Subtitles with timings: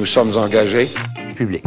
[0.00, 0.88] Nous sommes engagés.
[1.34, 1.62] Public.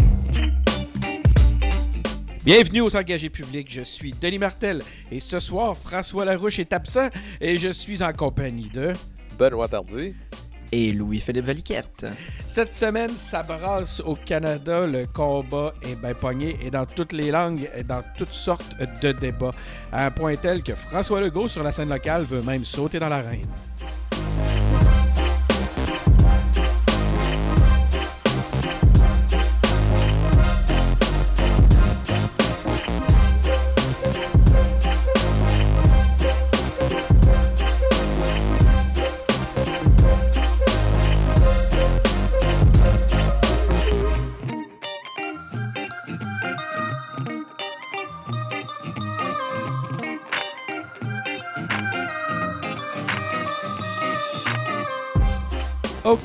[2.43, 4.81] Bienvenue aux engagés publics, je suis Denis Martel
[5.11, 8.93] et ce soir François Larouche est absent et je suis en compagnie de
[9.37, 10.15] Benoît Tardy
[10.71, 12.07] et Louis-Philippe Valiquette.
[12.47, 17.29] Cette semaine, ça brasse au Canada, le combat est bien pogné et dans toutes les
[17.29, 19.53] langues et dans toutes sortes de débats,
[19.91, 23.09] à un point tel que François Legault sur la scène locale veut même sauter dans
[23.09, 23.45] l'arène.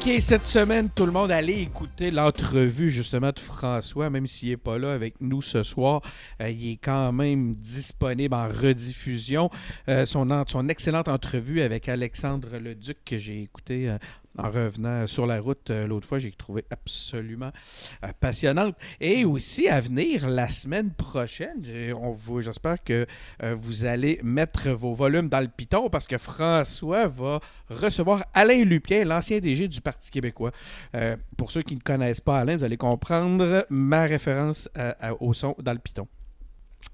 [0.09, 4.78] Cette semaine, tout le monde allait écouter l'entrevue justement de François, même s'il n'est pas
[4.78, 6.01] là avec nous ce soir.
[6.41, 9.51] Euh, il est quand même disponible en rediffusion.
[9.89, 13.98] Euh, son, son excellente entrevue avec Alexandre Leduc que j'ai écouté euh,
[14.39, 17.50] en revenant sur la route euh, l'autre fois, j'ai trouvé absolument
[18.05, 18.77] euh, passionnante.
[19.00, 21.62] Et aussi à venir la semaine prochaine,
[22.41, 23.06] j'espère que
[23.42, 28.64] euh, vous allez mettre vos volumes dans le piton parce que François va recevoir Alain
[28.64, 30.52] Lupien, l'ancien DG du Parti québécois.
[31.36, 34.69] pour ceux qui ne connaissent pas Alain, vous allez comprendre ma référence
[35.20, 36.06] au son dans le piton.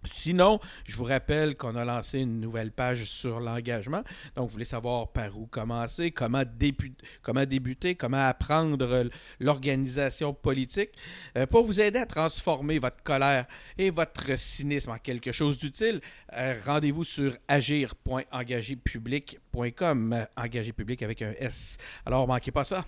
[0.04, 4.02] Sinon, je vous rappelle qu'on a lancé une nouvelle page sur l'engagement.
[4.36, 9.08] Donc, vous voulez savoir par où commencer, comment, débuter, comment apprendre
[9.40, 10.90] l'organisation politique.
[11.36, 13.46] Euh, pour vous aider à transformer votre colère
[13.78, 16.00] et votre cynisme en quelque chose d'utile,
[16.34, 20.26] euh, rendez-vous sur agir.engagépublic.com.
[20.36, 21.78] Engagé public avec un S.
[22.04, 22.84] Alors, manquez pas ça.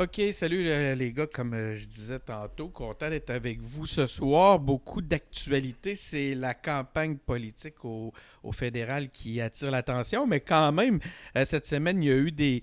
[0.00, 4.58] OK, salut les gars, comme euh, je disais tantôt, content d'être avec vous ce soir.
[4.58, 8.10] Beaucoup d'actualités, c'est la campagne politique au,
[8.50, 11.00] fédéral qui attire l'attention, mais quand même,
[11.36, 12.62] euh, cette semaine, il y a eu des,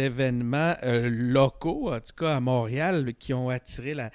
[0.00, 4.10] événements euh, locaux, en tout cas à Montréal, qui ont attiré la,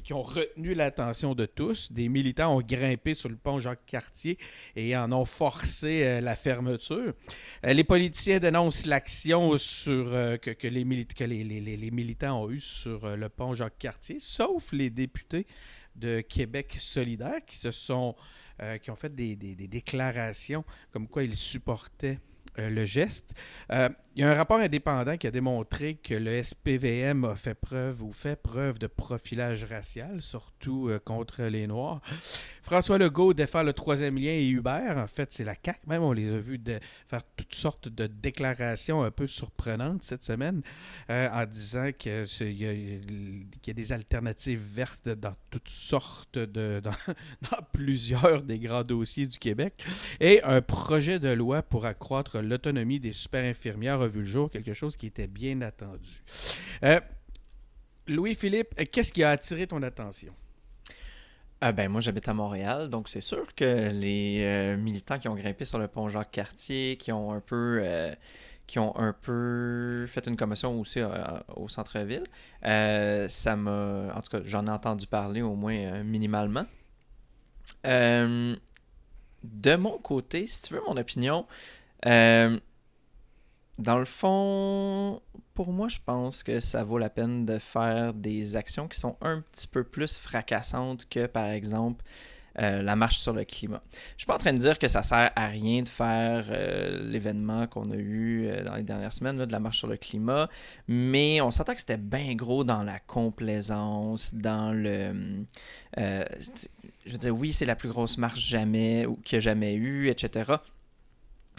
[0.00, 1.92] qui, ont retenu l'attention de tous.
[1.92, 4.38] Des militants ont grimpé sur le pont Jacques-Cartier
[4.76, 7.12] et en ont forcé euh, la fermeture.
[7.66, 9.52] Euh, les politiciens dénoncent l'action
[9.88, 15.46] euh, que, les, militants ont eue sur le pont Jacques-Cartier, sauf les députés
[15.94, 18.14] de Québec solidaire qui se sont
[18.82, 22.20] qui ont fait des, des déclarations comme quoi ils supportaient
[22.56, 23.34] le geste.
[24.14, 28.02] Il y a un rapport indépendant qui a démontré que le SPVM a fait preuve
[28.02, 32.02] ou fait preuve de profilage racial, surtout euh, contre les Noirs.
[32.62, 34.98] François Legault défend le troisième lien et Hubert.
[34.98, 36.02] En fait, c'est la CAQ même.
[36.02, 36.60] On les a vus
[37.08, 40.60] faire toutes sortes de déclarations un peu surprenantes cette semaine
[41.08, 46.80] euh, en disant qu'il y, a des alternatives vertes dans toutes sortes de.
[46.82, 46.90] Dans,
[47.50, 49.84] dans plusieurs des grands dossiers du Québec.
[50.20, 54.74] Et un projet de loi pour accroître l'autonomie des super infirmières vu le jour, quelque
[54.74, 56.22] chose qui était bien attendu.
[56.84, 57.00] Euh,
[58.06, 60.32] Louis-Philippe, qu'est-ce qui a attiré ton attention?
[61.60, 65.36] Ah ben moi j'habite à Montréal, donc c'est sûr que les euh, militants qui ont
[65.36, 68.12] grimpé sur le pont Jacques-Cartier, qui ont un peu euh,
[68.66, 71.00] qui ont un peu fait une commotion aussi
[71.54, 72.24] au centre-ville,
[72.62, 76.66] ça m'a en tout cas j'en ai entendu parler au moins minimalement.
[77.84, 78.56] de
[79.76, 81.46] mon côté, si tu veux mon opinion,
[82.04, 85.20] dans le fond,
[85.54, 89.16] pour moi, je pense que ça vaut la peine de faire des actions qui sont
[89.20, 92.04] un petit peu plus fracassantes que, par exemple,
[92.58, 93.82] euh, la marche sur le climat.
[94.16, 97.02] Je suis pas en train de dire que ça sert à rien de faire euh,
[97.02, 100.50] l'événement qu'on a eu euh, dans les dernières semaines de la marche sur le climat,
[100.86, 105.44] mais on s'entend que c'était bien gros dans la complaisance, dans le,
[105.96, 110.10] je veux dire, oui, c'est la plus grosse marche jamais ou qu'il a jamais eu,
[110.10, 110.52] etc.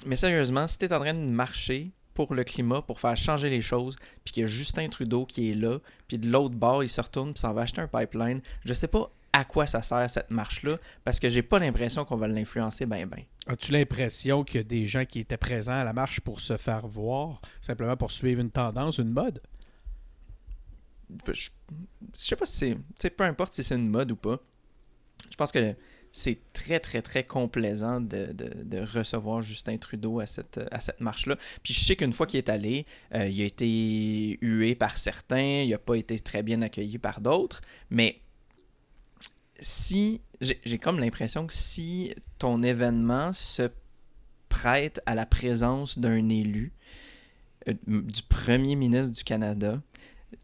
[0.05, 3.49] Mais sérieusement, si tu es en train de marcher pour le climat, pour faire changer
[3.49, 6.83] les choses, puis qu'il y a Justin Trudeau qui est là, puis de l'autre bord,
[6.83, 8.41] il se retourne, puis s'en va acheter un pipeline.
[8.65, 12.17] Je sais pas à quoi ça sert cette marche-là, parce que j'ai pas l'impression qu'on
[12.17, 13.23] va l'influencer bien, bien.
[13.47, 16.55] As-tu l'impression qu'il y a des gens qui étaient présents à la marche pour se
[16.55, 19.41] faire voir, simplement pour suivre une tendance, une mode?
[21.27, 21.49] Je, je
[22.13, 23.09] sais pas si c'est.
[23.09, 24.39] Peu importe si c'est une mode ou pas.
[25.31, 25.75] Je pense que
[26.13, 31.37] c'est très, très, très complaisant de, recevoir Justin Trudeau à cette, à cette marche-là.
[31.63, 35.63] Puis je sais qu'une fois qu'il est allé, euh, il a été hué par certains,
[35.63, 38.21] il n'a pas été très bien accueilli par d'autres, mais
[39.59, 43.69] si j'ai comme l'impression que si ton événement se
[44.49, 46.73] prête à la présence d'un élu,
[47.67, 49.81] euh, du premier ministre du Canada,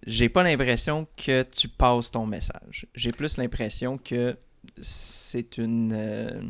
[0.07, 2.87] j'ai pas l'impression que tu passes ton message.
[2.95, 4.35] J'ai plus l'impression que
[4.79, 5.93] c'est une.
[5.93, 6.41] Euh,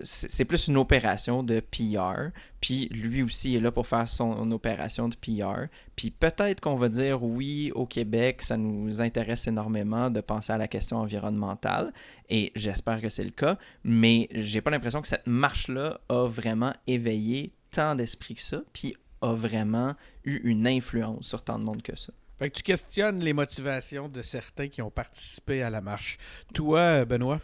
[0.00, 2.30] c'est plus une opération de PR.
[2.60, 5.68] Puis lui aussi est là pour faire son opération de PR.
[5.96, 10.58] Puis peut-être qu'on va dire oui, au Québec, ça nous intéresse énormément de penser à
[10.58, 11.92] la question environnementale.
[12.28, 13.56] Et j'espère que c'est le cas.
[13.84, 18.62] Mais j'ai pas l'impression que cette marche-là a vraiment éveillé tant d'esprit que ça.
[18.72, 19.94] Puis a vraiment
[20.24, 22.12] eu une influence sur tant de monde que ça.
[22.38, 26.18] Fait que tu questionnes les motivations de certains qui ont participé à la marche.
[26.54, 27.40] Toi, Benoît?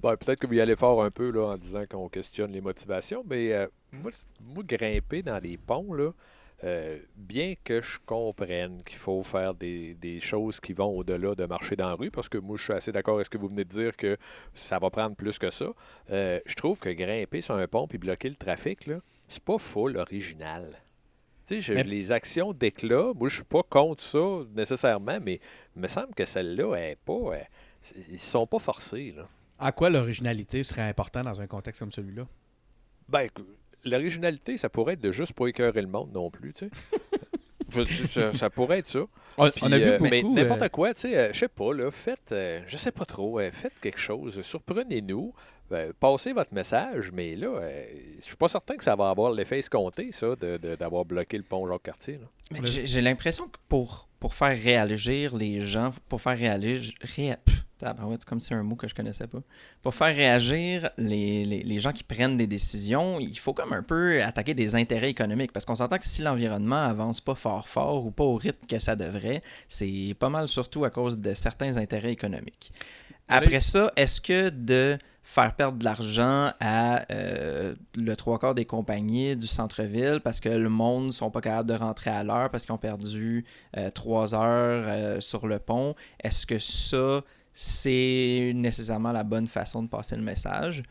[0.00, 2.60] Ben, peut-être que vous y allez fort un peu là, en disant qu'on questionne les
[2.60, 4.12] motivations, mais euh, moi,
[4.62, 6.12] grimper dans les ponts, là,
[6.62, 11.74] euh, bien que je comprenne qu'il faut faire des, choses qui vont au-delà de marcher
[11.74, 13.64] dans la rue, parce que moi, je suis assez d'accord avec ce que vous venez
[13.64, 14.16] de dire que
[14.54, 15.72] ça va prendre plus que ça,
[16.10, 19.58] euh, je trouve que grimper sur un pont et bloquer le trafic, là, c'est pas
[19.58, 20.80] full original.
[21.48, 25.40] Tu sais, les actions d'éclat, moi, je suis pas contre ça nécessairement, mais
[25.74, 27.38] il me semble que celle-là est pas.
[28.10, 29.26] ils sont pas forcés, là.
[29.58, 32.26] À quoi l'originalité serait importante dans un contexte comme celui-là?
[33.08, 33.28] Ben,
[33.84, 36.70] l'originalité, ça pourrait être de juste pas écœurer le monde non plus, tu sais.
[38.34, 39.00] ça, pourrait être ça.
[39.36, 41.72] On, a vu euh, beaucoup, mais n'importe euh, quoi, tu sais, euh, je sais pas,
[41.74, 42.34] là, faites,
[42.66, 45.34] je sais pas trop, faites quelque chose, surprenez-nous,
[45.70, 47.60] ben, passez votre message, mais là,
[48.18, 50.34] je suis pas certain que ça va avoir l'effet escompté, ça,
[50.78, 52.20] d'avoir bloqué le pont Jacques-Cartier.
[52.62, 57.36] J'ai l'impression que pour, pour faire réagir les gens, pour faire réagir, c'est
[58.26, 59.38] comme si c'est un mot que je connaissais pas.
[59.82, 64.22] Pour faire réagir les, les, gens qui prennent des décisions, il faut comme un peu
[64.22, 65.52] attaquer des intérêts économiques.
[65.52, 68.78] Parce qu'on s'entend que si l'environnement avance pas fort fort ou pas au rythme que
[68.78, 72.72] ça devrait, c'est pas mal surtout à cause de certains intérêts économiques.
[73.28, 74.98] Après ça, est-ce que de
[75.28, 80.48] faire perdre de l'argent à euh, le trois quarts des compagnies du centre-ville parce que
[80.48, 83.44] le monde ne sont pas capables de rentrer à l'heure parce qu'ils ont perdu
[83.76, 85.94] euh, trois heures euh, sur le pont.
[86.24, 87.22] Est-ce que ça,
[87.52, 90.82] c'est nécessairement la bonne façon de passer le message?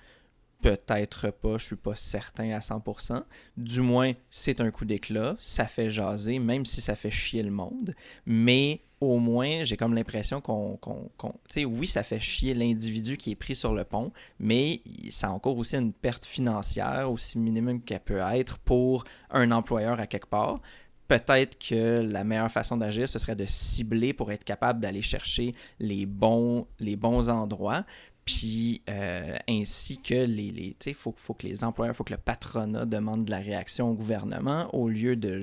[0.62, 3.19] Peut-être pas, je suis pas certain à 100%.
[3.57, 7.51] Du moins, c'est un coup d'éclat, ça fait jaser, même si ça fait chier le
[7.51, 7.95] monde.
[8.28, 10.80] Mais au moins, j'ai comme l'impression qu'on.
[10.82, 15.32] tu sais, oui, ça fait chier l'individu qui est pris sur le pont, mais ça
[15.32, 20.28] encore aussi une perte financière, aussi minimum qu'elle peut être pour un employeur à quelque
[20.28, 20.60] part
[21.08, 25.56] peut-être que la meilleure façon d'agir, ce serait de cibler pour être capable d'aller chercher
[25.80, 27.86] les bons, les bons endroits.
[28.26, 30.52] Puis euh, ainsi que les.
[30.52, 33.40] les il faut, faut que les employeurs, il faut que le patronat demande de la
[33.40, 35.42] réaction au gouvernement au lieu de.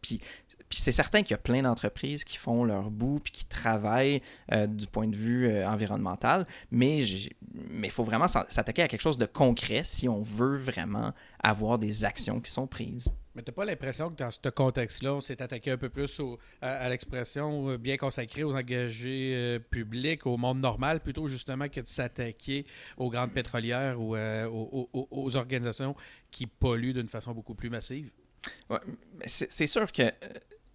[0.00, 0.20] Puis
[0.68, 4.22] puis c'est certain qu'il y a plein d'entreprises qui font leur bout puis qui travaillent
[4.52, 9.18] euh, du point de vue euh, environnemental, mais il faut vraiment s'attaquer à quelque chose
[9.18, 11.12] de concret si on veut vraiment
[11.42, 13.12] avoir des actions qui sont prises.
[13.34, 16.20] Mais tu n'as pas l'impression que dans ce contexte-là, on s'est attaqué un peu plus
[16.60, 21.86] à, l'expression euh, bien consacrée aux engagés publics, au monde normal, plutôt justement que de
[21.86, 22.66] s'attaquer
[22.96, 25.94] aux grandes pétrolières ou aux, organisations
[26.30, 28.10] qui polluent d'une façon beaucoup plus massive?
[28.70, 28.78] Ouais,
[29.24, 30.12] c'est sûr que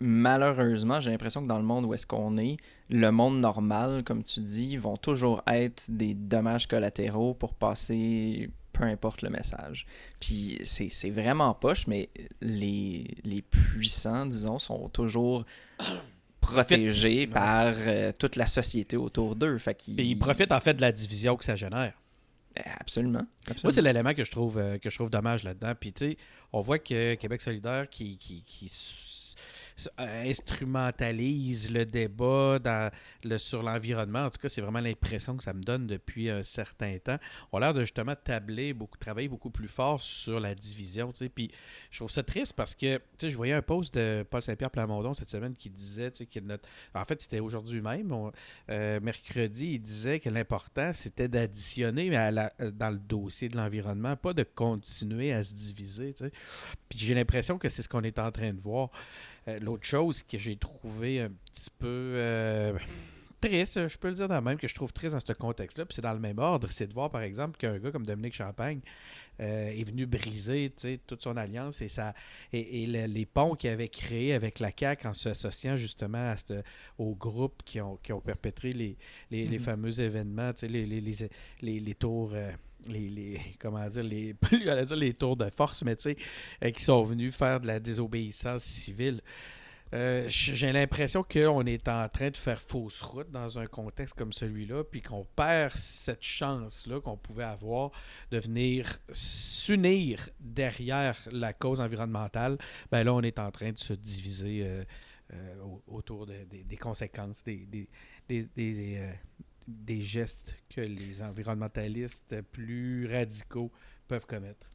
[0.03, 2.57] malheureusement, j'ai l'impression que dans le monde où est-ce qu'on est,
[2.89, 8.83] le monde normal, comme tu dis, vont toujours être des dommages collatéraux pour passer peu
[8.83, 9.86] importe le message.
[10.19, 12.10] Puis c'est vraiment poche, mais
[12.41, 15.45] les, les puissants, disons, sont toujours
[16.41, 19.57] protégés par euh, toute la société autour d'eux.
[19.88, 21.93] ils profitent en fait de la division que ça génère.
[22.79, 23.25] Absolument.
[23.63, 25.74] Moi, c'est l'élément que je trouve euh, que je trouve dommage là-dedans.
[25.79, 26.17] Puis tu sais,
[26.51, 28.69] on voit que Québec solidaire qui, qui, qui
[29.98, 32.60] instrumentalise le débat
[33.38, 34.25] sur l'environnement.
[34.25, 37.18] En tout cas, c'est vraiment l'impression que ça me donne depuis un certain temps.
[37.51, 41.12] On a l'air de justement tabler, beaucoup, travailler beaucoup plus fort sur la division.
[41.34, 41.51] Puis
[41.92, 45.30] je trouve ça triste parce que je voyais un post de Paul Saint-Pierre Plamondon cette
[45.30, 46.68] semaine qui disait que notre.
[46.94, 48.32] En fait, c'était aujourd'hui même,
[48.70, 54.44] euh, mercredi, il disait que l'important, c'était d'additionner dans le dossier de l'environnement, pas de
[54.44, 56.13] continuer à se diviser.
[56.89, 58.89] Puis j'ai l'impression que c'est ce qu'on est en train de voir.
[59.47, 62.77] Euh, l'autre chose que j'ai trouvé un petit peu euh,
[63.41, 65.85] triste, je peux le dire dans le même, que je trouve triste dans ce contexte-là,
[65.85, 68.35] puis c'est dans le même ordre, c'est de voir par exemple qu'un gars comme Dominique
[68.35, 68.79] Champagne
[69.41, 70.71] euh, est venu briser
[71.05, 72.13] toute son alliance et, ça,
[72.53, 76.35] et, les ponts qu'il avait créés avec la CAQ en s'associant justement à
[76.97, 78.97] aux groupes qui ont, qui ont perpétré les,
[79.29, 79.62] les, les mm-hmm.
[79.62, 82.33] fameux événements, les, les, les, tours
[82.87, 86.17] les, les, comment dire les dire les tours de force mais tu sais
[86.63, 89.21] euh, qui sont venus faire de la désobéissance civile
[89.93, 94.33] Euh, j'ai l'impression qu'on est en train de faire fausse route dans un contexte comme
[94.33, 97.91] celui-là, puis qu'on perd cette chance-là qu'on pouvait avoir
[98.31, 102.57] de venir s'unir derrière la cause environnementale.
[102.91, 107.67] Ben là, on est en train de se diviser euh, autour des conséquences, des
[110.01, 113.72] gestes que les environnementalistes plus radicaux
[114.08, 114.67] peuvent commettre.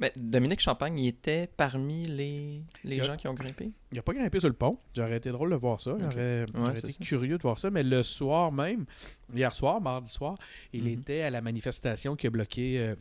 [0.00, 3.70] Mais Dominique Champagne, il était parmi les, les gens qui ont grimpé?
[3.92, 4.78] Il n'a pas grimpé sur le pont.
[4.96, 5.96] J'aurais été drôle de voir ça.
[6.00, 7.70] J'aurais été curieux de voir ça.
[7.70, 8.86] Mais le soir même,
[9.32, 10.36] hier soir, mardi soir,
[10.72, 11.00] il mhm.
[11.00, 12.96] était à la manifestation qui a bloqué euh,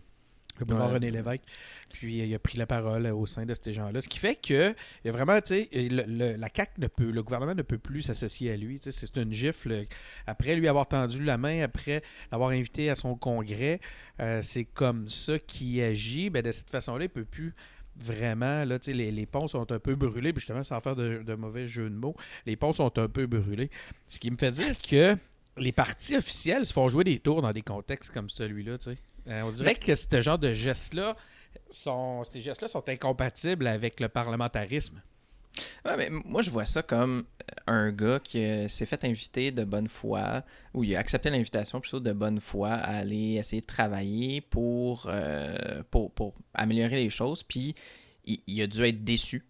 [0.60, 1.44] le boulevard René Lévesque.
[1.92, 4.02] Puis il a pris la parole au sein de ces gens-là.
[4.02, 4.72] Ce qui fait que
[5.04, 7.78] il y a vraiment, tu sais, le, la CAQ ne peut, le gouvernement ne peut
[7.78, 8.80] plus s'associer à lui.
[8.82, 9.86] C'est une gifle.
[10.28, 13.80] Après lui avoir tendu la main, après l'avoir invité à son congrès,
[14.20, 16.30] euh, c'est comme ça qu'il agit.
[16.30, 17.54] Ben, de cette façon-là, il ne peut plus
[17.96, 21.36] vraiment, là, les, les ponts sont un peu brûlés, puis justement, sans faire de, de,
[21.36, 23.70] mauvais jeu de mots, les ponts sont un peu brûlés.
[24.08, 25.16] Ce qui me fait dire que
[25.58, 28.98] les partis officiels se font jouer des tours dans des contextes comme celui-là, tu sais.
[29.27, 31.15] Euh, on dirait que ce genre de gestes-là,
[31.70, 35.01] sont, ces gestes-là sont incompatibles avec le parlementarisme.
[35.86, 37.25] Ouais, mais moi, je vois ça comme
[37.68, 42.00] un gars qui s'est fait inviter de bonne foi, ou il a accepté l'invitation plutôt
[42.00, 47.44] de bonne foi à aller essayer de travailler pour, euh, pour, pour, améliorer les choses,
[47.44, 47.75] puis
[48.25, 49.44] il, il, a dû être déçu.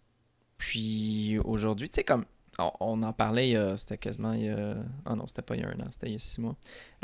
[0.58, 2.25] Puis aujourd'hui, tu sais, comme
[2.60, 4.76] on, en parlait, c'était quasiment il y a.
[5.06, 6.56] Ah non, c'était pas il y a un an, c'était il y a six mois.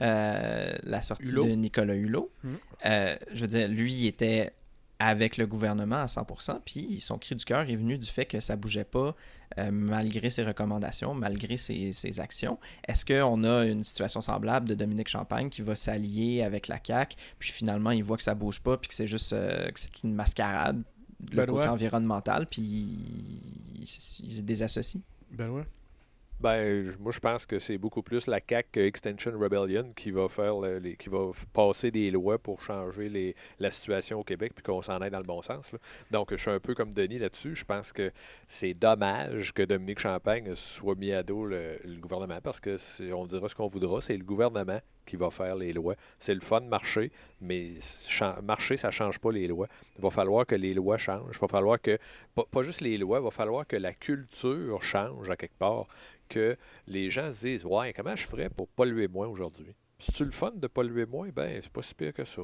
[0.02, 2.32] Euh, la sortie de Nicolas Hulot.
[2.44, 2.58] Hum.
[2.86, 4.54] Euh, je veux dire, lui, il était
[5.00, 8.42] avec le gouvernement à 100%, puis son cri du cœur est venu du fait que
[8.42, 9.16] ça bougeait pas
[9.58, 12.60] euh, malgré ses recommandations, malgré ses, actions.
[12.86, 17.16] Est-ce qu'on a une situation semblable de Dominique Champagne qui va s'allier avec la CAQ,
[17.40, 20.16] puis finalement il voit que ça bouge pas, puis que c'est juste que c'est une
[20.16, 20.84] mascarade,
[21.32, 25.02] le côté environnemental, puis il, il se désassocie?
[25.32, 25.66] Benoît?
[26.40, 30.58] Ben, moi, je pense que c'est beaucoup plus la CAC Extension Rebellion qui va faire
[30.62, 34.82] les, qui va passer des lois pour changer les, la situation au Québec puis qu'on
[34.82, 35.70] s'en aille dans le bon sens.
[36.12, 37.56] Donc, je suis un peu comme Denis là-dessus.
[37.56, 38.14] Je pense que
[38.48, 42.78] c'est dommage que Dominique Champagne soit mis à dos le, gouvernement parce que
[43.12, 45.96] on dira ce qu'on voudra, c'est le gouvernement qui va faire les lois.
[46.20, 47.12] C'est le fun de marcher,
[47.42, 47.74] mais
[48.44, 49.68] marcher, ça ne change pas les lois.
[49.98, 51.36] Il va falloir que les lois changent.
[51.36, 51.98] Il va falloir que,
[52.36, 55.88] pas, pas juste les lois, il va falloir que la culture change à quelque part
[56.30, 56.56] que
[56.88, 59.74] les gens se disent Ouais, comment je ferais pour polluer moins aujourd'hui?
[59.98, 62.44] Si tu le fun de polluer moins, ben c'est pas si pire que ça.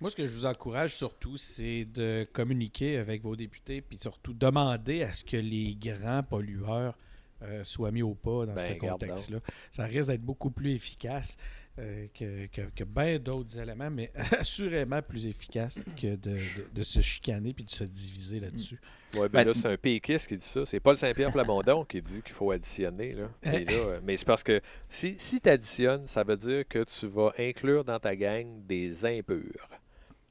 [0.00, 4.32] Moi, ce que je vous encourage surtout, c'est de communiquer avec vos députés, puis surtout
[4.32, 6.96] demander à ce que les grands pollueurs
[7.42, 9.38] euh, soient mis au pas dans ben, ce contexte-là.
[9.70, 11.36] Ça risque d'être beaucoup plus efficace.
[11.78, 16.36] Euh, que, que, que bien d'autres éléments, mais assurément plus efficace que de,
[16.74, 18.80] de, se chicaner puis de se diviser là-dessus.
[19.14, 20.66] Oui, ben là, c'est un péquiste qui dit ça.
[20.66, 23.12] C'est Paul Saint-Pierre Plamondon qui dit qu'il faut additionner.
[23.12, 23.28] Là.
[23.44, 27.06] là euh, mais c'est parce que si, si tu additionnes, ça veut dire que tu
[27.06, 29.68] vas inclure dans ta gang des impurs.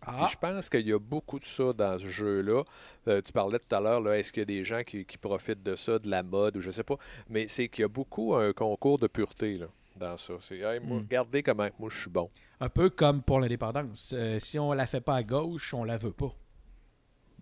[0.06, 0.28] Ah.
[0.30, 2.64] Je pense qu'il y a beaucoup de ça dans ce jeu-là.
[3.08, 5.64] Euh, tu parlais tout à l'heure, est-ce qu'il y a des gens qui, qui, profitent
[5.64, 6.98] de ça, de la mode ou je sais pas.
[7.30, 9.58] Mais c'est qu'il y a beaucoup un concours de pureté.
[9.58, 10.34] Là dans ça.
[10.42, 10.92] C'est, hmm.
[10.92, 12.30] regardez comment moi je suis bon.
[12.60, 14.14] Un peu comme pour l'indépendance.
[14.16, 16.34] Euh, si on la fait pas à gauche, on la veut pas.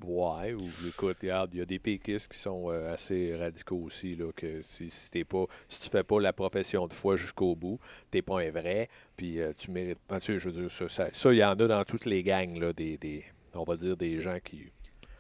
[0.04, 4.30] Ouais, ou écoute, il y a des péquistes qui sont euh, assez radicaux aussi, là,
[4.36, 7.80] que si, si pas, si tu fais pas la profession de foi jusqu'au bout,
[8.12, 10.20] t'es pas un vrai, puis euh, tu mérites pas.
[10.20, 12.98] je veux dire, ça, ça, il y en a dans toutes les gangs, là, des,
[12.98, 14.70] des, on va dire des gens qui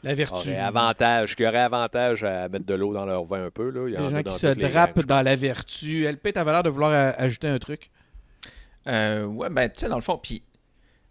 [0.05, 0.53] la vertu.
[0.53, 3.69] avantage, qui aurait avantage à mettre de l'eau dans leur vin un peu.
[3.69, 3.88] Là.
[3.88, 6.05] Il y les gens qui se drapent dans la vertu.
[6.05, 7.89] Elle peut valeur de vouloir ajouter un truc.
[8.88, 10.43] Euh, ouais, ben, tu sais, dans le fond, puis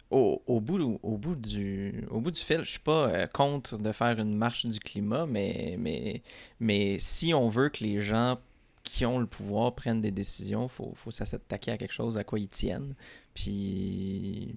[0.09, 3.77] au, au, bout, au, bout du, au bout du fil, je suis pas euh, contre
[3.77, 6.21] de faire une marche du climat, mais, mais,
[6.59, 8.37] mais si on veut que les gens
[8.83, 12.23] qui ont le pouvoir prennent des décisions, il faut, faut s'attaquer à quelque chose à
[12.23, 12.93] quoi ils tiennent.
[13.33, 14.55] Puis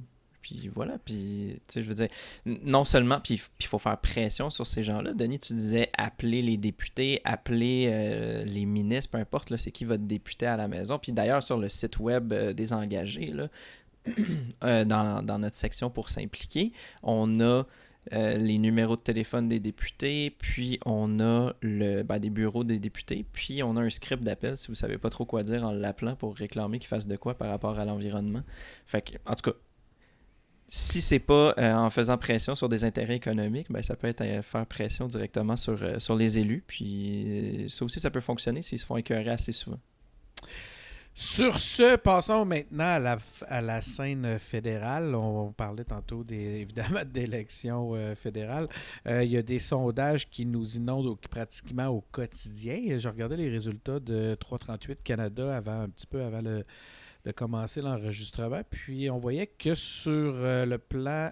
[0.48, 2.08] puis voilà, puis tu sais, je veux dire,
[2.46, 5.12] non seulement, puis il faut faire pression sur ces gens-là.
[5.12, 10.04] Denis, tu disais appeler les députés, appeler euh, les ministres, peu importe, c'est qui votre
[10.04, 10.98] député à la maison.
[10.98, 13.48] Puis d'ailleurs, sur le site web euh, des engagés, là,
[14.64, 17.64] euh, dans, dans, notre section pour s'impliquer, on a
[18.10, 23.26] les numéros de téléphone des députés, puis on a le, ben, des bureaux des députés,
[23.34, 26.16] puis on a un script d'appel si vous savez pas trop quoi dire en l'appelant
[26.16, 28.40] pour réclamer qu'il fasse de quoi par rapport à l'environnement.
[28.86, 29.58] Fait que, en tout cas,
[30.68, 34.20] si c'est pas euh, en faisant pression sur des intérêts économiques, ben, ça peut être
[34.20, 36.62] euh, faire pression directement sur, euh, sur les élus.
[36.66, 39.80] Puis ça aussi, ça peut fonctionner s'ils se font écœurer assez souvent.
[41.14, 45.14] Sur ce, passons maintenant à la, à la scène fédérale.
[45.14, 48.68] On, parlait tantôt évidemment d'élections fédérales.
[49.04, 52.98] Il y a des sondages qui nous inondent pratiquement au quotidien.
[52.98, 56.64] Je regardais les résultats de 338 Canada avant un petit peu avant le,
[57.28, 58.62] de commencer l'enregistrement.
[58.70, 61.30] Puis on voyait que sur euh, le plan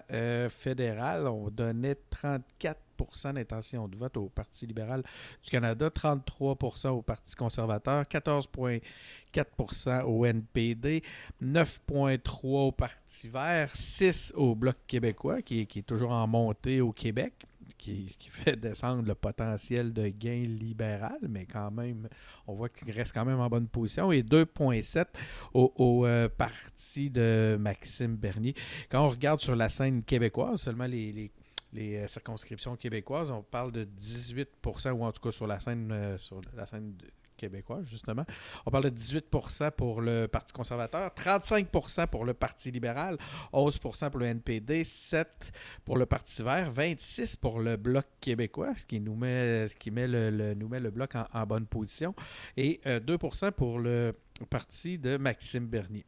[0.49, 5.01] fédéral, on donnait 34% d'intention de vote au Parti libéral
[5.43, 11.01] du Canada, 33% au Parti conservateur, 14,4% au NPD,
[11.41, 17.33] 9,3 au Parti vert, 6 au Bloc québécois, qui, est toujours en montée au Québec.
[17.77, 22.09] Qui, fait descendre le potentiel de gain libéral, mais quand même,
[22.47, 24.11] on voit qu'il reste quand même en bonne position.
[24.11, 25.05] Et 2,7
[25.53, 28.55] au, euh, parti de Maxime Bernier.
[28.89, 31.31] Quand on regarde sur la scène québécoise, seulement les
[31.77, 36.17] euh, circonscriptions québécoises, on parle de 18% ou en tout cas sur la scène, euh,
[36.17, 36.95] sur la scène
[37.37, 38.25] québécoise, justement.
[38.65, 43.17] On parle de 18% pour le Parti conservateur, 35% pour le Parti libéral,
[43.53, 45.51] 11% pour le NPD, 7
[45.85, 49.91] pour le Parti vert, 26 pour le Bloc québécois, ce qui nous met, ce qui
[49.91, 52.13] met le, nous met le Bloc en, bonne position,
[52.57, 54.13] et 2% euh, pour le
[54.49, 56.05] Parti de Maxime Bernier.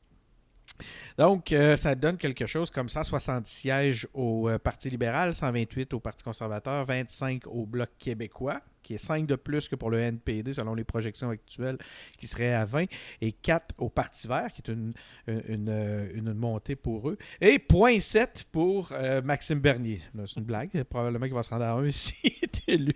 [1.17, 5.99] Donc, euh, ça donne quelque chose comme 160 sièges au euh, Parti libéral, 128 au
[5.99, 10.51] Parti conservateur, 25 au Bloc québécois, qui est 5 de plus que pour le NPD
[10.51, 11.77] selon les projections actuelles,
[12.17, 12.85] qui serait à 20,
[13.21, 14.95] et 4 au Parti vert, qui est une,
[15.29, 18.91] euh, montée pour eux, et 0.7 pour
[19.23, 20.01] Maxime Bernier.
[20.25, 22.95] C'est une blague, probablement qu'il va se rendre à 1 s'il est élu.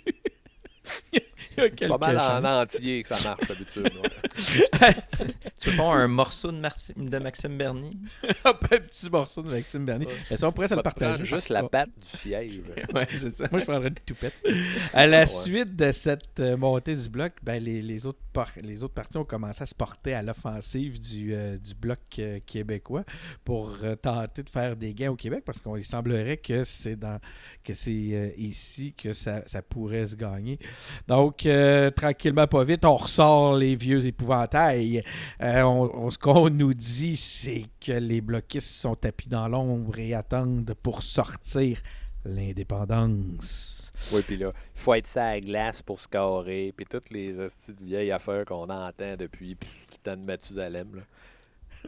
[1.78, 3.90] C'est pas mal en entier que ça marche d'habitude.
[5.60, 7.92] tu veux pas un morceau de, de Maxime Bernier?
[8.46, 10.08] Un petit morceau de Maxime Bernier.
[10.08, 10.38] Ouais.
[10.38, 11.26] Ça, on pourrait se le partager.
[11.26, 12.70] Juste la patte du fièvre.
[12.94, 13.48] ouais, c'est ça.
[13.52, 14.34] Moi, je prendrais une toupette.
[14.94, 18.20] À la suite de cette euh, montée du bloc, ben, les, les, autres
[18.62, 22.40] les autres partis ont commencé à se porter à l'offensive du, euh, du bloc euh,
[22.46, 23.04] québécois
[23.46, 27.20] pour tenter de faire des gains au Québec parce qu'il semblerait que c'est dans
[27.64, 30.60] que c'est ici que ça, ça pourrait se gagner.
[31.08, 35.04] Donc, euh, tranquillement, pas vite, on ressort les vieux épouvantails.
[35.42, 40.74] Euh, ce qu'on nous dit, c'est que les bloquistes sont tapis dans l'ombre et attendent
[40.82, 41.80] pour sortir
[42.26, 43.92] l'indépendance.
[44.12, 47.36] Oui, puis là, il faut être ça à glace pour scorer, puis toutes les
[47.82, 49.58] vieilles affaires qu'on entend depuis
[50.04, 51.04] temps de Mathusalem.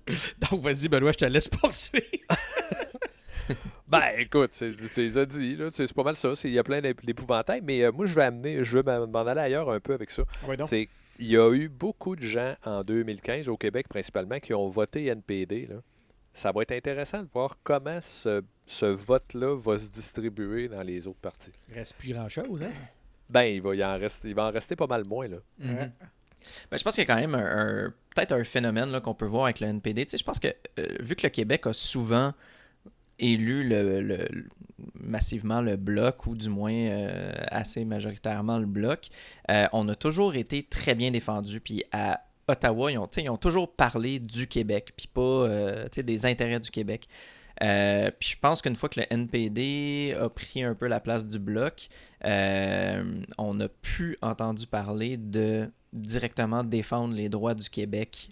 [0.52, 2.06] Donc, vas-y, Benoît, je te laisse poursuivre.
[3.88, 6.34] ben, écoute, tu les as dit, c'est pas mal ça.
[6.44, 9.42] Il y a plein d'épouvantails, mais euh, moi, je vais amener, je vais m'en aller
[9.42, 10.24] ailleurs un peu avec ça.
[10.44, 14.54] Ah c'est il y a eu beaucoup de gens en 2015, au Québec principalement, qui
[14.54, 15.70] ont voté NPD.
[16.34, 21.20] Ça va être intéressant de voir comment ce, vote-là va se distribuer dans les autres
[21.20, 21.52] partis.
[21.70, 22.72] Il reste plus grand-chose, hein?
[23.30, 25.38] Ben, il va, en rester, il va en rester pas mal moins, là.
[25.62, 25.92] Mm-hmm.
[26.70, 29.46] Ben, je pense qu'il y a quand même un, peut-être un phénomène qu'on peut voir
[29.46, 30.06] avec le NPD.
[30.12, 32.34] je pense que euh, vu que le Québec a souvent
[33.20, 33.64] élu
[34.96, 39.10] massivement le bloc, ou du moins euh, assez majoritairement le bloc,
[39.50, 41.60] euh, on a toujours été très bien défendu.
[41.60, 46.70] Puis à Ottawa, ils ont, toujours parlé du Québec, puis pas euh, des intérêts du
[46.70, 47.08] Québec.
[47.60, 51.40] puis je pense qu'une fois que le NPD a pris un peu la place du
[51.40, 51.88] bloc,
[52.24, 58.30] on n'a plus entendu parler de directement défendre les droits du Québec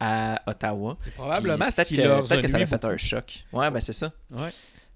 [0.00, 0.96] à Ottawa.
[1.00, 3.44] C'est probablement qui Peut-être que ça a fait un choc.
[3.52, 4.10] Ouais, ben c'est ça.
[4.30, 4.48] Ouais.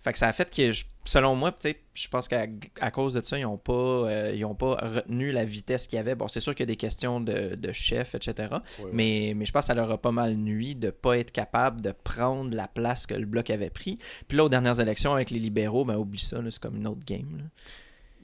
[0.04, 0.70] Fait que ça a fait que,
[1.06, 1.50] selon moi,
[1.94, 2.46] je pense qu'à
[2.92, 6.14] cause de ça, ils n'ont pas, euh, pas retenu la vitesse qu'il y avait.
[6.14, 8.48] Bon, c'est sûr qu'il y a des questions de, de chef, etc.
[8.92, 11.32] Mais, mais je pense que ça leur a pas mal nuit de ne pas être
[11.32, 13.98] capable de prendre la place que le bloc avait pris.
[14.28, 17.04] Puis là, aux dernières élections avec les libéraux, ben oublie ça, c'est comme une autre
[17.06, 17.48] game.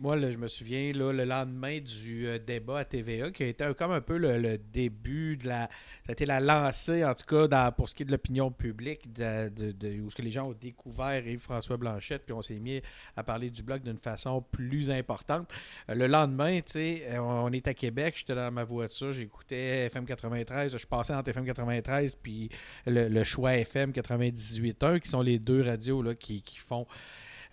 [0.00, 3.90] Moi, je me souviens, le lendemain du euh, débat à TVA, qui a été comme
[3.90, 5.68] un peu le, début de la.
[6.06, 9.02] Ça a été la lancée, en tout cas, pour ce qui est de l'opinion publique,
[9.04, 12.80] où ce que les gens ont découvert Yves-François Blanchette, puis on s'est mis
[13.14, 15.50] à parler du bloc d'une façon plus importante.
[15.90, 19.84] Euh, le lendemain, tu sais, euh, on est à Québec, j'étais dans ma voiture, j'écoutais
[19.84, 22.48] FM 93, je passais entre FM 93 puis
[22.86, 26.86] le, choix FM 98.1, qui sont les deux radios qui font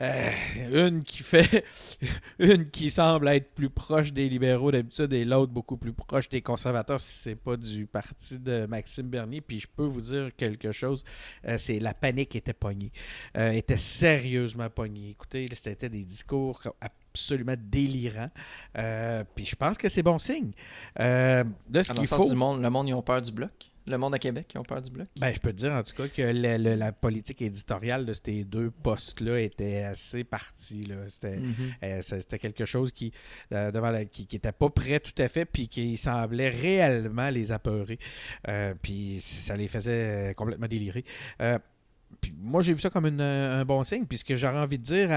[0.02, 0.32] euh,
[0.90, 1.66] une qui fait
[2.40, 6.42] une qui semble être plus proche des libéraux d'habitude et l'autre beaucoup plus proche des
[6.42, 9.42] conservateurs si c'est pas du parti de Maxime Bernier.
[9.42, 11.04] Puis je peux vous dire quelque chose,
[11.46, 12.92] euh, c'est la panique était pognée,
[13.38, 15.10] euh, était sérieusement pognée.
[15.12, 18.30] Écoutez, c'était des discours absolument délirants.
[19.36, 20.52] puis je pense que c'est bon signe.
[20.96, 22.30] là, ce qu'il faut...
[22.30, 23.72] Du monde, le monde, ils ont peur du bloc?
[23.92, 25.08] Le monde à Québec qui ont peur du bloc?
[25.20, 28.14] Ben, je peux te dire en tout cas que le- le- la politique éditoriale de
[28.14, 30.84] ces deux postes-là était assez partie.
[30.84, 30.96] là.
[31.08, 31.54] C'était Mhm.
[31.84, 33.12] euh, c'était quelque chose qui
[33.54, 37.30] euh, devant la- qui, qui était pas prêt tout à fait, puis qui semblait réellement
[37.30, 38.00] les apeurer.
[38.48, 41.06] Euh, puis ça les faisait complètement délirer.
[42.22, 45.10] Puis moi, j'ai vu ça comme un bon signe, puisque j'aurais envie de dire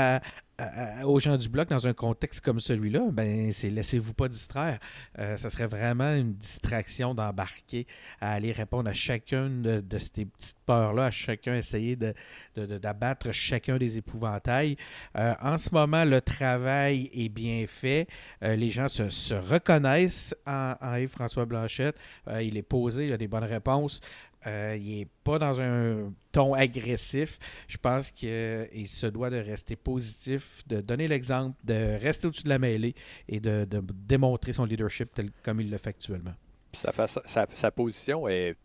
[1.04, 4.78] aux gens du bloc, dans un contexte comme celui-là, ben c'est laissez-vous pas distraire.
[5.18, 7.86] Euh, ça serait vraiment une distraction d'embarquer
[8.20, 12.12] à aller répondre à chacune de, ces petites peurs-là, à chacun essayer de,
[12.56, 14.76] de- de- d'abattre chacun des épouvantails.
[15.16, 18.06] Euh, en ce moment, le travail est bien fait.
[18.42, 21.96] Euh, les gens se, se reconnaissent en, en Yves-François Blanchette.
[22.42, 24.00] Il est posé, il a des bonnes réponses.
[24.46, 27.38] Euh, il n'est pas dans un ton agressif.
[27.68, 32.48] Je pense qu'il se doit de rester positif, de donner l'exemple, de rester au-dessus de
[32.48, 32.94] la mêlée
[33.28, 36.34] et de, de démontrer son leadership tel comme il le fait actuellement.
[36.72, 38.56] Sa, façon- sa, sa position est,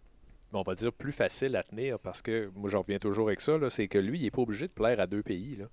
[0.53, 3.57] on va dire, plus facile à tenir parce que, moi, j'en reviens toujours avec ça,
[3.69, 5.57] c'est que lui, il n'est pas obligé de plaire à deux pays.
[5.57, 5.65] Là.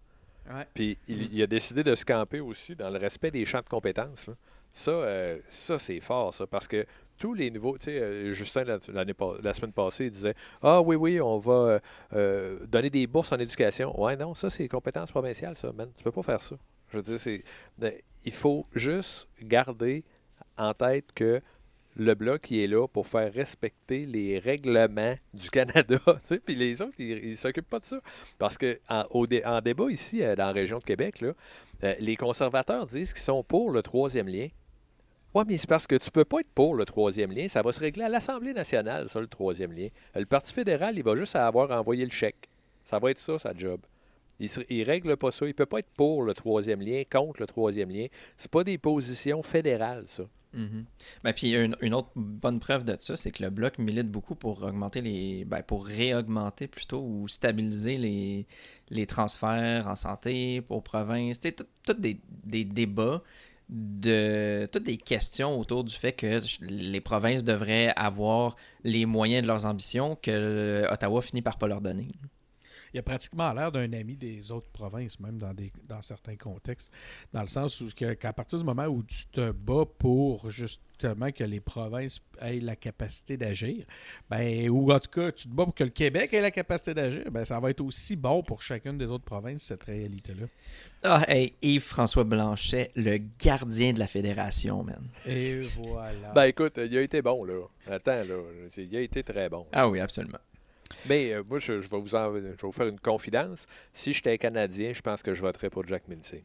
[0.57, 0.67] Ouais.
[0.75, 3.69] Puis il, il a décidé de se camper aussi dans le respect des champs de
[3.69, 4.27] compétences.
[4.27, 4.35] là.
[4.75, 6.87] Ça, euh, ça c'est fort, ça, parce que
[7.23, 11.21] tous les nouveaux, tu sais, euh, Justin, la, semaine passée, il disait Ah oui, oui,
[11.21, 11.79] on va euh,
[12.15, 13.99] euh, donner des bourses en éducation.
[13.99, 15.89] Ouais, non, ça, c'est compétences provinciales, ça, man.
[15.97, 16.57] Tu peux pas faire ça.
[16.91, 17.45] Je veux dire, c'est.
[18.25, 20.03] Il faut juste garder
[20.59, 21.41] en tête que
[21.95, 26.01] le bloc qui est là pour faire respecter les règlements du Canada.
[26.45, 28.01] Puis les autres, ils ne s'occupent pas de ça.
[28.39, 31.35] Parce que en, débat ici, dans la région de Québec, là,
[32.01, 34.49] les conservateurs disent qu'ils sont pour le troisième lien.
[35.35, 37.49] Oui, mais c'est parce que tu peux pas être pour le troisième lien.
[37.49, 39.89] Ça va se régler à l'Assemblée nationale, ça, le troisième lien.
[40.15, 42.49] Le Parti fédéral, il va juste avoir envoyé le chèque.
[42.85, 43.81] Ça va être ça, sa job.
[44.41, 44.49] Il
[44.81, 45.47] ne règle pas ça.
[45.47, 48.07] Il peut pas être pour le troisième lien, contre le troisième lien.
[48.37, 50.25] C'est pas des positions fédérales, ça.
[51.25, 54.63] Ben, puis une, autre bonne preuve de ça, c'est que le bloc milite beaucoup pour
[54.63, 55.47] augmenter les.
[55.47, 58.47] Ben, pour réaugmenter plutôt ou stabiliser les,
[58.91, 61.41] les transferts en santé aux provinces.
[61.41, 63.23] Tout- tout des, des débats
[63.69, 69.47] de toutes des questions autour du fait que les provinces devraient avoir les moyens de
[69.47, 72.09] leurs ambitions que Ottawa finit par pas leur donner.
[72.95, 76.91] Il a pratiquement l'air d'un ami des autres provinces, même dans, des, dans certains contextes,
[77.33, 81.33] dans le sens où que- qu'à partir du moment où tu te bats pour justement
[81.33, 83.85] que les provinces aient la capacité d'agir,
[84.31, 86.93] ben, ou en tout cas tu te bats pour que le Québec ait la capacité
[86.95, 90.47] d'agir, ben, ça va être aussi bon pour chacune des autres provinces, cette réalité-là.
[91.05, 95.03] Ah, hey, Yves-François Blanchet, le gardien de la fédération, man.
[95.27, 96.31] Et voilà.
[96.33, 97.61] Ben écoute, il a été bon, là.
[97.91, 98.37] Attends, là.
[98.77, 99.67] Il a été très bon.
[99.73, 100.39] Ah oui, absolument.
[101.09, 103.67] Mais euh, moi, je, je vais vous en- je vais vous faire une confidence.
[103.93, 106.45] Si j'étais Canadien, je pense que je voterais pour Jack Mincy.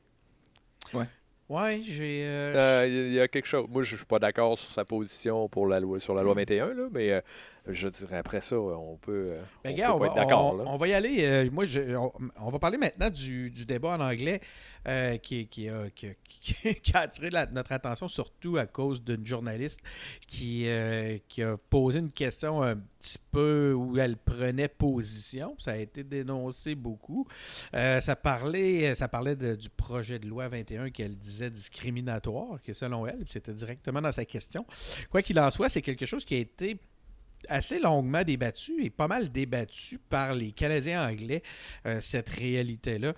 [1.49, 2.23] ouais, j'ai.
[2.25, 3.65] euh, Euh, Il y a quelque chose.
[3.69, 6.73] Moi, je suis pas d'accord sur sa position pour la loi, sur la loi 21,
[6.73, 7.21] là, mais euh,
[7.69, 10.63] je dirais après ça, on peut, euh, Ben, on gars, peut on, va, être d'accord.
[10.67, 11.17] on- va y aller.
[11.25, 14.41] euh, moi, je- on, on va parler maintenant du, du débat en anglais
[14.87, 18.65] euh, qui, qui, a, qui, a- qui- qui a attiré la- notre attention, surtout à
[18.65, 19.79] cause d'une journaliste
[20.27, 20.67] qui,
[21.27, 25.55] qui a posé une question un petit peu où elle prenait position.
[25.59, 27.27] Ça a été dénoncé beaucoup.
[27.73, 33.05] Ça parlait, ça parlait de- du projet de loi 21 qu'elle disait discriminatoire, que selon
[33.07, 34.65] elle, c'était directement dans sa question.
[35.09, 36.77] Quoi qu'il en soit, c'est quelque chose qui a été
[37.49, 41.43] assez longuement débattu et pas mal débattu par les Canadiens anglais,
[41.85, 43.13] euh, cette réalité-là.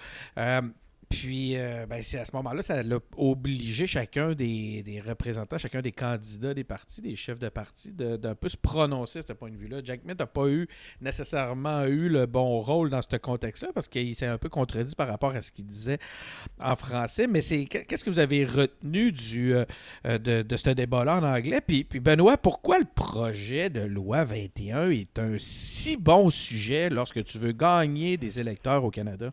[1.10, 5.92] Puis, euh, ben, c'est à ce moment-là, ça l'a obligé chacun des, représentants, chacun des
[5.92, 9.58] candidats des partis, des chefs de parti, d'un peu se prononcer à ce point de
[9.58, 9.82] vue-là.
[9.84, 10.68] Jack Mitt n'a pas eu
[11.02, 15.08] nécessairement eu le bon rôle dans ce contexte-là parce qu'il s'est un peu contredit par
[15.08, 15.98] rapport à ce qu'il disait
[16.60, 17.26] en français.
[17.26, 19.66] Mais c'est qu'est-ce que vous avez retenu du, euh,
[20.06, 21.62] euh, de, de ce débat-là en anglais?
[21.62, 27.24] Puis, puis Benoît, pourquoi le projet de loi 21 est un si bon sujet lorsque
[27.24, 29.32] tu veux gagner des électeurs au Canada?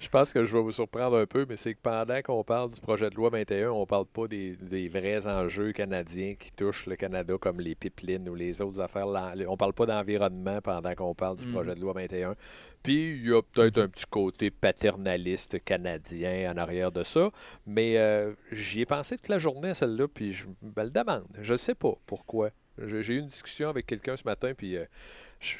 [0.00, 2.70] Je pense que je vais vous surprendre un peu, mais c'est que pendant qu'on parle
[2.72, 6.86] du projet de loi 21, on parle pas des, des vrais enjeux canadiens qui touchent
[6.86, 9.06] le Canada, comme les pipelines ou les autres affaires.
[9.48, 11.52] On parle pas d'environnement pendant qu'on parle du Mhm.
[11.52, 12.34] projet de loi 21.
[12.82, 17.30] Puis il y a peut-être un petit côté paternaliste canadien en arrière de ça,
[17.66, 21.24] mais euh, j'y ai pensé toute la journée à celle-là, puis je me le demande.
[21.40, 22.50] Je sais pas pourquoi.
[22.78, 24.84] J'ai eu une discussion avec quelqu'un ce matin, puis euh,
[25.40, 25.54] je,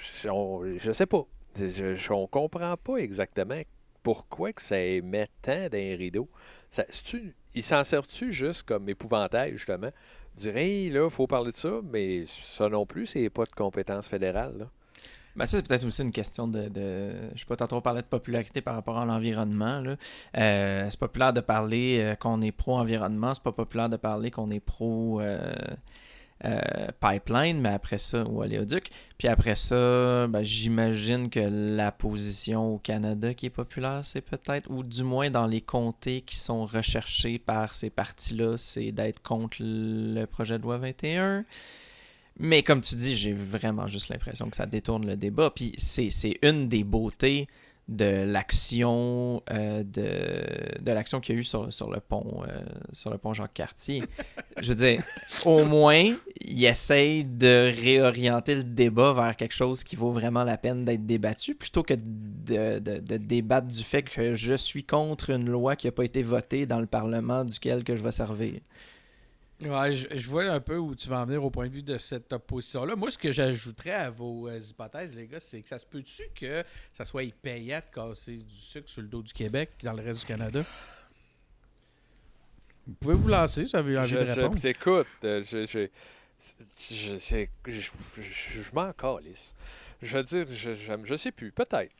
[0.78, 1.24] je sais pas.
[1.56, 3.60] Je, je- on comprend pas exactement
[4.04, 6.28] pourquoi que ça émet tant d'un rideau?
[6.70, 9.90] Ça, c'est-tu- il s'en sert-tu juste comme épouvantail, justement?
[10.36, 14.06] Dire, hey, là, faut parler de ça, mais ça non plus, c'est pas de compétence
[14.06, 14.68] fédérale.
[15.36, 18.02] Ben ça, c'est peut-être aussi une question de, de- Je sais pas, tantôt on parlait
[18.02, 19.82] de popularité par rapport à l'environnement.
[20.36, 24.50] Euh, c'est populaire de parler euh, qu'on est pro-environnement, c'est pas populaire de parler qu'on
[24.50, 25.20] est pro...
[25.20, 25.52] euh,
[26.44, 26.60] euh,
[27.00, 28.90] pipeline, mais après ça, ou oléoduc.
[29.18, 34.70] Puis après ça, ben, j'imagine que la position au Canada qui est populaire, c'est peut-être,
[34.70, 39.56] ou du moins dans les comtés qui sont recherchés par ces partis-là, c'est d'être contre
[39.60, 41.44] le projet de loi 21.
[42.38, 45.50] Mais comme tu dis, j'ai vraiment juste l'impression que ça détourne le débat.
[45.50, 47.46] Puis c'est une des beautés
[47.88, 54.02] de l'action euh, de, qu'il y a eu sur, le pont euh, Jacques Cartier.
[54.58, 55.02] Je veux dire,
[55.44, 60.56] au moins, il essaye de réorienter le débat vers quelque chose qui vaut vraiment la
[60.56, 62.78] peine d'être débattu, plutôt que de,
[63.18, 66.80] débattre du fait que je suis contre une loi qui n'a pas été votée dans
[66.80, 68.60] le Parlement duquel que je vais servir.
[69.64, 71.96] Ouais, je, vois un peu où tu vas en venir au point de vue de
[71.96, 72.96] cette opposition-là.
[72.96, 76.22] Moi, ce que j'ajouterais à vos euh, hypothèses, les gars, c'est que ça se peut-tu
[76.34, 80.02] que ça soit payant de casser du sucre sur le dos du Québec dans le
[80.02, 80.64] reste du Canada?
[82.86, 84.58] Vous pouvez vous lancer, ça veut envie de répondre.
[84.60, 85.88] Je, écoute, euh, je, je,
[86.90, 89.54] je, je m'en calisse.
[90.02, 90.72] Je veux dire, je,
[91.04, 91.94] je, sais plus, peut-être.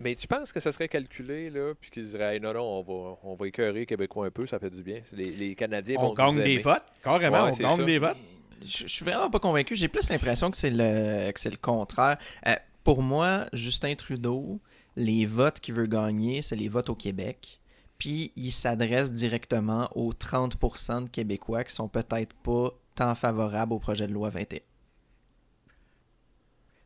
[0.00, 3.18] Mais tu penses que ça serait calculé, là, puis qu'ils diraient non, non, on va,
[3.22, 5.00] on va écœurer les Québécois un peu, ça fait du bien.
[5.12, 8.16] Les, les Canadiens on vont gagne des votes, carrément, on gagne des votes.
[8.64, 9.76] Je, suis vraiment pas convaincu.
[9.76, 12.16] J'ai plus l'impression que c'est le, que c'est le contraire.
[12.46, 14.60] Euh, pour moi, Justin Trudeau,
[14.96, 17.60] les votes qu'il veut gagner, c'est les votes au Québec.
[17.98, 23.78] Puis il s'adresse directement aux 30% de Québécois qui sont peut-être pas tant favorables au
[23.78, 24.58] projet de loi 21.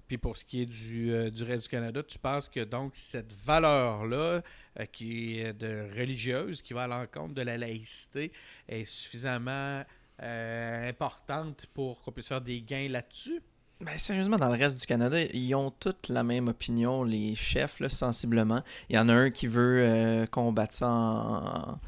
[0.08, 3.32] Puis pour ce qui est du, euh, du du Canada, tu penses que donc cette
[3.44, 4.42] valeur-là,
[4.80, 8.32] euh, qui est de religieuse, qui va à l'encontre de la laïcité,
[8.66, 9.84] est suffisamment
[10.22, 13.42] euh, importante pour qu'on puisse faire des gains là-dessus?
[13.80, 17.80] Ben, sérieusement, dans le reste du Canada, ils ont toutes la même opinion, les chefs,
[17.88, 18.62] sensiblement.
[18.90, 21.78] Il y en a un qui veut combattre ça en,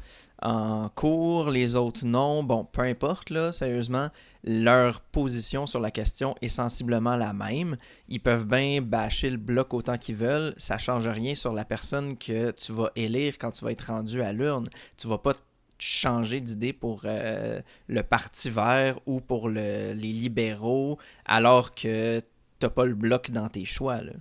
[0.41, 2.43] en cours, les autres non.
[2.43, 4.09] Bon, peu importe, là, sérieusement,
[4.43, 7.77] leur position sur la question est sensiblement la même.
[8.07, 10.53] Ils peuvent bien bâcher le bloc autant qu'ils veulent.
[10.57, 14.21] Ça change rien sur la personne que tu vas élire quand tu vas être rendu
[14.21, 14.67] à l'urne.
[14.97, 15.33] Tu vas pas
[15.81, 22.21] changer d'idée pour euh, le Parti vert ou pour les libéraux alors que
[22.59, 24.01] t'as pas le bloc dans tes choix.
[24.01, 24.13] Là.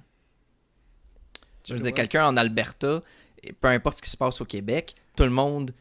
[1.68, 3.02] Je veux dire, quelqu'un en Alberta,
[3.60, 5.74] peu importe ce qui se passe au Québec, tout le monde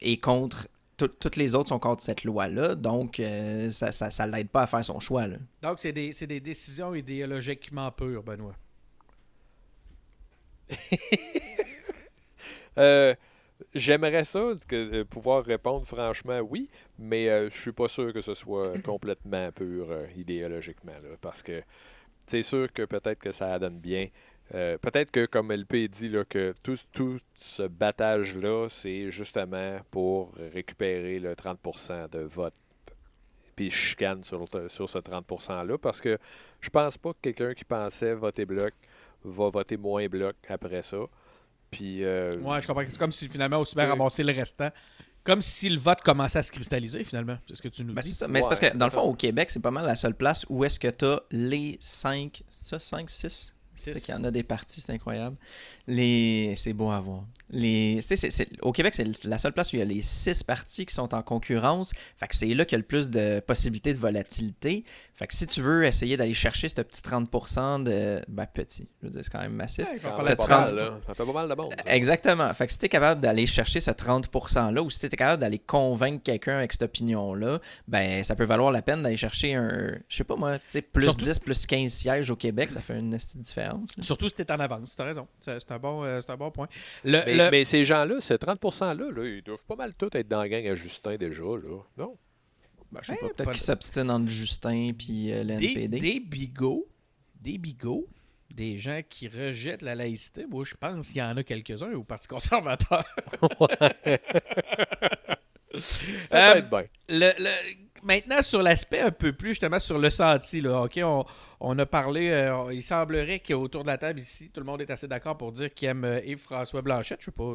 [0.00, 0.68] est contre.
[0.96, 3.90] toutes les autres sont contre cette loi-là, donc euh, ça
[4.26, 5.26] ne l'aide pas à faire son choix.
[5.26, 5.36] Là.
[5.62, 8.54] Donc, c'est des, des, décisions idéologiquement pures, Benoît.
[12.78, 13.14] euh,
[13.74, 18.20] J'aimerais ça, que, euh, pouvoir répondre franchement oui, mais euh, je suis pas sûr que
[18.20, 20.92] ce soit complètement pur idéologiquement.
[20.92, 21.62] Là, parce que
[22.26, 24.08] c'est sûr que peut-être que ça donne bien
[24.52, 30.32] euh, peut-être que, comme LP dit, là, que tout, tout ce battage-là, c'est justement pour
[30.52, 32.54] récupérer le 30% de vote.
[33.56, 36.18] Puis je chicane sur, sur ce 30%-là parce que
[36.60, 38.74] je pense pas que quelqu'un qui pensait voter bloc
[39.22, 40.98] va voter moins bloc après ça.
[41.74, 42.04] Puis.
[42.04, 42.84] Euh, ouais, je comprends.
[42.88, 44.70] C'est comme si finalement, aussi bien ramasser le restant.
[45.22, 47.38] Comme si le vote commençait à se cristalliser, finalement.
[47.48, 48.18] C'est ce que tu nous ben, dis.
[48.28, 50.44] Mais c'est parce que, dans le fond, au Québec, c'est pas mal la seule place
[50.50, 54.30] où est-ce que tu as les 5, ça, 5, 6 c'est qu'il y en a
[54.30, 55.36] des parties, c'est incroyable.
[55.86, 56.54] Les...
[56.56, 57.24] C'est beau à voir.
[57.50, 58.00] Les...
[58.62, 61.14] Au Québec, c'est la seule place où il y a les six parties qui sont
[61.14, 61.92] en concurrence.
[62.16, 64.84] Fait que c'est là qu'il y a le plus de possibilités de volatilité.
[65.14, 68.20] Fait que si tu veux essayer d'aller chercher ce petit 30% de.
[68.26, 68.88] Ben, petit.
[69.00, 69.86] Je veux dire, c'est quand même massif.
[70.20, 70.48] ça, 30...
[70.48, 71.54] ça fait pas mal de.
[71.86, 72.52] Exactement.
[72.52, 75.40] Fait que si tu es capable d'aller chercher ce 30%-là ou si tu es capable
[75.40, 79.96] d'aller convaincre quelqu'un avec cette opinion-là, ben, ça peut valoir la peine d'aller chercher un.
[80.08, 80.56] Je sais pas moi,
[80.92, 83.90] plus 10, plus 15 sièges au Québec, ça fait une différence.
[84.00, 84.96] Surtout si tu es en avance.
[84.96, 85.28] Tu as raison.
[85.38, 86.66] C'est un, bon, euh, un bon point.
[87.04, 90.66] mais, ces gens-là, ces 30%-là, là, ils doivent pas mal tous être dans la gang
[90.66, 91.42] à Justin déjà.
[91.42, 91.78] Là.
[91.98, 92.16] Non?
[92.94, 93.28] Ben, je sais pas.
[93.28, 95.88] Peut-être qu'ils s'obstinent entre Justin et euh, l'NPD.
[95.88, 96.86] Des, des bigots.
[97.40, 98.08] Des bigots
[98.54, 102.04] des gens qui rejettent la laïcité, moi, je pense qu'il y en a quelques-uns au
[102.04, 103.04] Parti conservateur.
[106.32, 106.84] euh, bien.
[107.08, 107.50] Le, le,
[108.04, 111.00] maintenant, sur l'aspect un peu plus, justement, sur le senti, là, OK,
[111.60, 114.90] on, a parlé, euh, il semblerait qu'autour de la table ici, tout le monde est
[114.90, 117.20] assez d'accord pour dire qu'il aime euh, Yves-François Blanchette.
[117.20, 117.54] Je sais pas,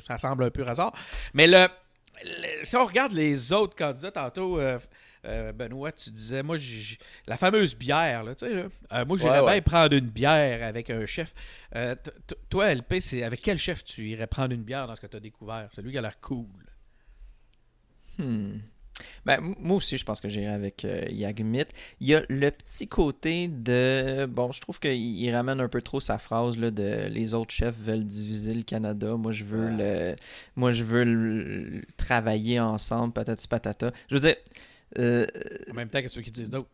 [0.00, 0.92] ça semble un peu hasard.
[1.32, 1.66] Mais le,
[2.62, 4.78] si on regarde les autres candidats, tantôt, euh,
[5.52, 6.56] Benoît, tu disais, moi,
[7.26, 11.34] la fameuse bière, là, tu sais, moi, j'irais bien prendre une bière avec un chef.
[12.48, 15.16] toi, LP, c'est avec quel chef tu irais prendre une bière dans ce que tu
[15.16, 15.68] as découvert?
[15.70, 16.46] Celui qui a l'air cool.
[18.18, 18.58] Hmm.
[19.24, 21.64] Ben, moi aussi, je pense que j'irai avec euh, Yagmit.
[22.00, 24.26] Il y a le petit côté de.
[24.26, 27.76] Bon, je trouve qu'il ramène un peu trop sa phrase là, de les autres chefs
[27.76, 29.16] veulent diviser le Canada.
[29.16, 30.16] Moi, je veux le.
[30.56, 31.82] Moi, je veux le...
[31.96, 33.92] travailler ensemble, patati patata.
[34.08, 34.36] Je veux dire.
[34.98, 35.26] Euh,
[35.70, 36.68] En même temps que ceux qui disent d'autres.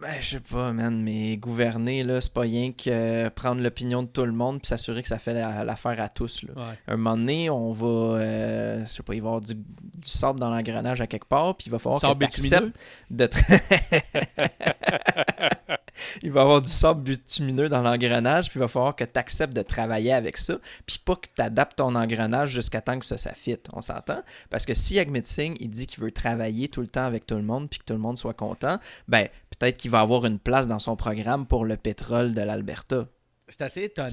[0.00, 4.04] Ben, je sais pas, man, mais gouverner, là, c'est pas rien que euh, prendre l'opinion
[4.04, 6.52] de tout le monde puis s'assurer que ça fait la- l'affaire à tous, là.
[6.56, 6.78] Ouais.
[6.86, 10.08] Un moment donné, on va, euh, je sais pas, il va y avoir du, du
[10.08, 12.70] sable dans l'engrenage à quelque part, puis il va falloir que bitumineux?
[12.70, 12.78] t'acceptes
[13.10, 13.28] de
[16.22, 19.18] il va y avoir du sable bitumineux dans l'engrenage, puis il va falloir que tu
[19.18, 23.04] acceptes de travailler avec ça, puis pas que tu adaptes ton engrenage jusqu'à temps que
[23.06, 23.58] ça, fit.
[23.72, 24.22] On s'entend?
[24.50, 27.36] Parce que si Agmit Singh, il dit qu'il veut travailler tout le temps avec tout
[27.36, 30.38] le monde, puis que tout le monde soit content, ben peut-être qu'il va avoir une
[30.38, 33.06] place dans son programme pour le pétrole de l'Alberta.
[33.48, 34.08] C'est assez étonnant.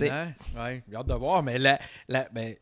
[0.58, 2.56] Ouais, j'ai hâte de voir, mais la, la- ben,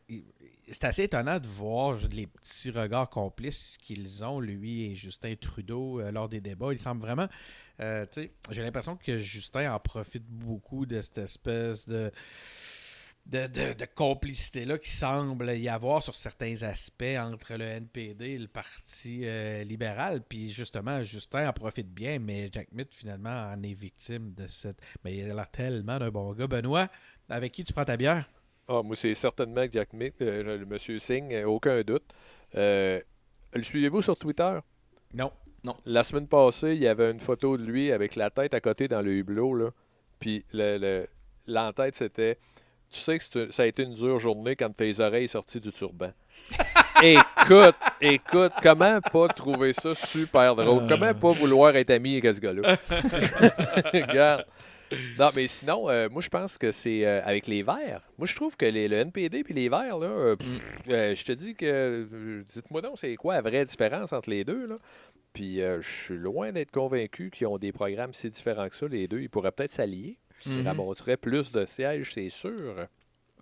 [0.70, 6.00] c'est assez étonnant de voir les petits regards complices qu'ils ont, lui et Justin Trudeau,
[6.00, 6.72] euh, lors des débats.
[6.72, 7.28] Il semble vraiment.
[7.80, 8.04] euh,
[8.50, 12.10] j'ai l'impression que Justin en profite beaucoup de cette espèce de.
[13.26, 18.38] De, de- de complicité-là qui semble y avoir sur certains aspects entre le NPD et
[18.38, 20.22] le Parti euh, libéral.
[20.28, 24.78] Puis justement, Justin en profite bien, mais Jack Mitt finalement en est victime de cette.
[25.06, 26.46] Mais il a l'air tellement d'un bon gars.
[26.46, 26.88] Benoît,
[27.30, 28.28] avec qui tu prends ta bière?
[28.68, 32.04] Ah, moi, c'est certainement Jack Mick, euh, le monsieur Singh, euh, aucun doute.
[32.54, 33.00] Euh,
[33.52, 34.58] le suivez-vous sur Twitter?
[35.64, 35.74] Non.
[35.86, 38.86] La semaine passée, il y avait une photo de lui avec la tête à côté
[38.88, 39.70] dans le hublot, là.
[40.18, 41.06] Puis le, le-
[41.46, 42.38] l'en-tête, c'était
[42.90, 46.12] Tu sais que ça a été une dure journée quand tes oreilles sorties du turban.
[47.02, 50.86] écoute, écoute, comment pas trouver ça super drôle?
[50.88, 52.76] Comment pas vouloir être ami avec ce gars-là?
[53.92, 54.44] Regarde.
[55.18, 58.00] Non, mais sinon, euh, moi, je pense que c'est euh, avec les Verts.
[58.18, 60.48] Moi, je trouve que les- le NPD puis les Verts, là, euh, pff,
[60.88, 62.44] euh, je te dis que.
[62.54, 64.76] Dites-moi donc, c'est quoi la vraie différence entre les deux, là?
[65.32, 68.86] Puis, euh, je suis loin d'être convaincu qu'ils ont des programmes si différents que ça,
[68.86, 69.20] les deux.
[69.20, 70.16] Ils pourraient peut-être s'allier.
[70.46, 72.86] Ils ramasseraient plus de sièges, c'est sûr.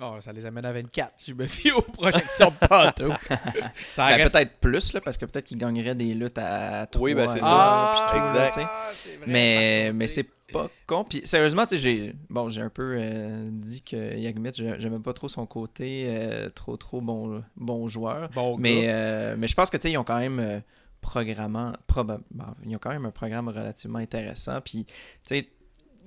[0.01, 1.13] Oh, ça les amène à 24.
[1.27, 3.13] Je me fie aux projections de Panto.
[3.75, 4.33] ça Ben, reste.
[4.33, 7.41] peut-être plus, là, parce que peut-être qu'ils gagneraient des luttes à 3 Oui, ben, c'est
[7.41, 7.47] ça.
[7.47, 8.13] Ah,
[8.49, 8.69] Exact.
[9.03, 11.05] tu vrai, Mais, mais c'est pas con.
[11.05, 15.01] Puis sérieusement, tu sais, j'ai bon, j'ai un peu euh, dit que Yagmit, j'ai- j'aimais
[15.01, 18.29] pas trop son côté euh, trop trop bon bon joueur.
[18.35, 20.61] Bon Mais, euh, mais je pense que tu sais, ils ont quand même euh,
[21.01, 24.61] programmant proba- bon, ils ont quand même un programme relativement intéressant.
[24.61, 24.93] Puis tu
[25.25, 25.49] sais,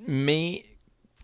[0.08, 0.64] mais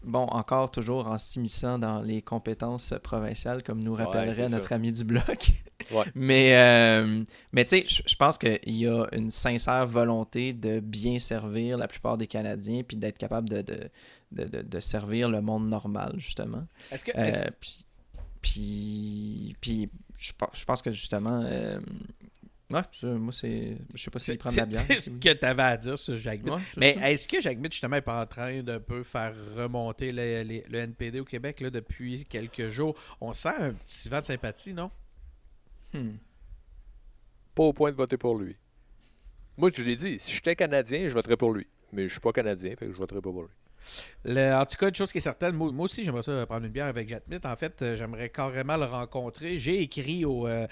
[0.03, 4.75] bon, encore toujours en s'immisçant dans les compétences provinciales, comme nous rappellerait notre ça.
[4.75, 5.51] ami du bloc.
[5.91, 6.05] Ouais.
[6.13, 11.17] Mais, euh, mais tu sais, je- pense qu'il y a une sincère volonté de bien
[11.17, 13.89] servir la plupart des Canadiens, puis d'être capable de, de,
[14.31, 16.65] de, de- de servir le monde normal, justement.
[16.91, 17.11] Est-ce que.
[17.15, 17.85] Euh, puis,
[18.43, 21.79] puis, puis je, pense- je pense que justement, euh,
[22.73, 23.77] ouais, ça, moi, c'est.
[23.93, 24.86] Je sais pas s'il c'est prend de la c'est- bière.
[24.88, 26.45] c'est ce que tu avais à dire sur Jacques.
[26.45, 30.12] Ouais, Mais est-ce que Jacques Mitt, justement, n'est pas en train de peu faire remonter
[30.12, 32.95] le, le NPD au Québec là, depuis quelques jours?
[33.19, 34.91] On sent un petit vent de sympathie, non?
[35.93, 36.12] Hmm.
[37.55, 38.55] Pas au point de voter pour lui.
[39.57, 41.67] Moi, je l'ai dit, si j'étais Canadien, je voterais pour lui.
[41.91, 43.49] Mais je suis pas Canadien, fait que je voterais pas pour lui.
[44.27, 46.85] En tout cas, une chose qui est certaine, moi, aussi, j'aimerais ça prendre une bière
[46.85, 47.45] avec Jack Mitt.
[47.45, 49.57] En fait, euh, j'aimerais carrément le rencontrer.
[49.57, 50.67] J'ai écrit au, euh,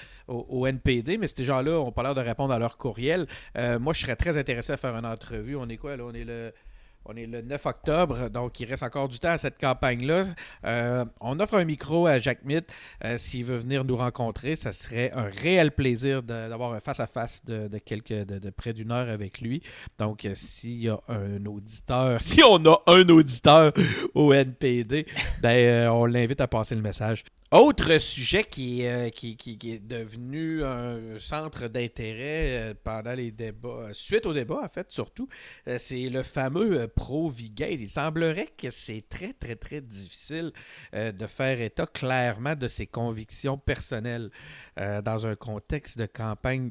[0.66, 3.28] NPD, mais ces gens-là n'ont pas l'air de répondre à leur courriel.
[3.58, 5.56] Euh, moi, je serais très intéressé à faire une entrevue.
[5.56, 6.04] On est quoi, là?
[6.06, 6.54] On est le...
[7.06, 10.26] On est le 9 octobre, donc il reste encore du temps à cette campagne-là.
[10.66, 12.66] Euh, on offre un micro à Jacques Mitt.
[13.04, 17.70] Euh, S'il veut venir nous rencontrer, ça serait un réel plaisir d'avoir un face-à-face de,
[18.56, 19.64] près d'une heure avec lui.
[19.98, 23.74] Donc, euh, s'il y a un auditeur, si on a un auditeur
[24.14, 25.08] au NPD,
[25.42, 27.24] ben, on l'invite à passer le message.
[27.52, 33.14] Autre sujet qui, est, euh, qui, qui- qui est devenu un centre d'intérêt euh, pendant
[33.16, 35.28] les débats, euh, suite au débat en fait surtout,
[35.68, 37.72] euh, c'est le fameux Pro-Vigate.
[37.80, 40.52] Il semblerait que c'est très très très difficile
[40.94, 44.30] de faire état clairement de ses convictions personnelles
[44.80, 46.70] euh, dans un contexte de campagne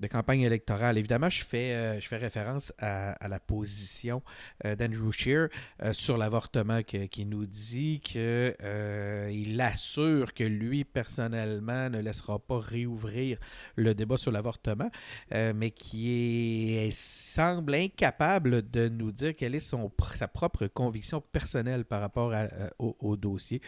[0.00, 0.98] de campagne électorale.
[0.98, 4.22] Évidemment, je fais, euh, je fais référence à, la position
[4.64, 5.48] euh, d'Andrew Scheer
[5.82, 12.38] euh, sur l'avortement qui nous dit que euh, il assure que lui, personnellement, ne laissera
[12.38, 13.38] pas réouvrir
[13.76, 14.90] le débat sur l'avortement,
[15.30, 22.00] mais qui semble incapable de nous dire quelle est son, sa propre conviction personnelle par
[22.00, 23.60] rapport à- au, au dossier.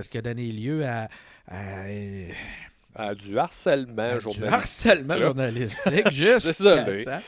[0.00, 1.08] Ce qui a donné lieu à,
[2.94, 4.52] Ah, du harcèlement du journalistique.
[4.52, 5.20] harcèlement Là.
[5.20, 7.20] journalistique jusqu'à temps,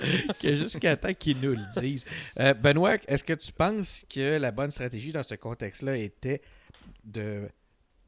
[0.42, 2.04] que jusqu'à temps qu'ils nous le disent.
[2.40, 6.42] Euh, Benoît, est-ce que tu penses que la bonne stratégie dans ce contexte-là était
[7.04, 7.48] de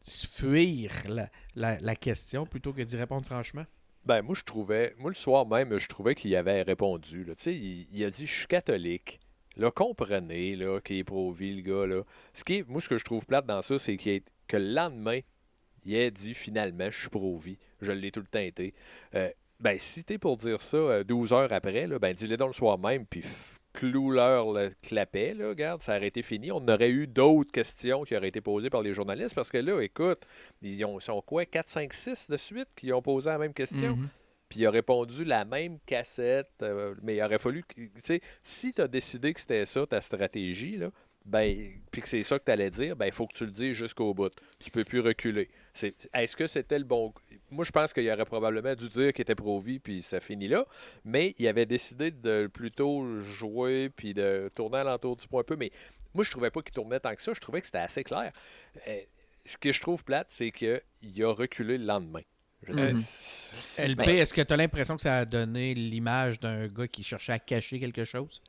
[0.07, 3.65] fuir la, la- la question plutôt que d'y répondre franchement?
[4.05, 7.25] Ben, moi, je trouvais, moi, le soir même, je trouvais qu'il avait répondu.
[7.25, 7.35] là.
[7.37, 9.21] Tu sais, il, il a dit Je suis catholique.
[9.57, 11.87] Là, comprenez là, qu'il est pro-vie, le gars.
[11.87, 12.03] Là.
[12.35, 14.57] Ce qui est, moi, ce que je trouve plate dans ça, c'est qu'il est- que
[14.59, 15.21] le lendemain,
[15.85, 17.59] il a dit finalement Je suis pro-vie.
[17.81, 18.75] Je l'ai tout le temps été.
[19.15, 19.31] Euh,
[19.61, 22.55] ben, si t'es pour dire ça euh, 12 heures après, là, ben, dis-le donc le
[22.55, 23.23] soir même, puis
[23.75, 26.51] cloue-leur le clapet, là, regarde, ça aurait été fini.
[26.53, 29.81] On aurait eu d'autres questions qui auraient été posées par les journalistes, parce que là,
[29.81, 30.21] écoute,
[30.63, 33.97] ils ont, sont quoi, 4, 5, 6 de suite qui ont posé la même question?
[33.97, 34.09] Mhm.
[34.49, 38.73] Puis il a répondu la même cassette, euh, mais il aurait fallu tu sais, si
[38.73, 40.91] tu as décidé que c'était ça ta stratégie, là,
[41.25, 43.51] ben, puis que c'est ça que tu allais dire, ben, il faut que tu le
[43.51, 44.33] dises jusqu'au bout.
[44.59, 45.49] Tu peux plus reculer.
[45.73, 47.15] C'est- Est-ce que c'était le bon.
[47.51, 50.67] Moi, je pense qu'il aurait probablement dû dire qu'il était pro-vie, puis ça finit là.
[51.05, 55.57] Mais il avait décidé de plutôt jouer, puis de tourner alentour du point un peu.
[55.57, 55.71] Mais
[56.15, 57.33] moi, je trouvais pas qu'il tournait tant que ça.
[57.35, 58.33] Je trouvais que c'était assez clair.
[58.87, 59.01] Euh,
[59.47, 60.81] ce que je trouve plate, c'est qu'il
[61.25, 62.23] a reculé le lendemain.
[62.67, 63.03] Mhm.
[63.79, 67.03] LP, Ben- est-ce que tu as l'impression que ça a donné l'image d'un gars qui
[67.03, 68.41] cherchait à cacher quelque chose?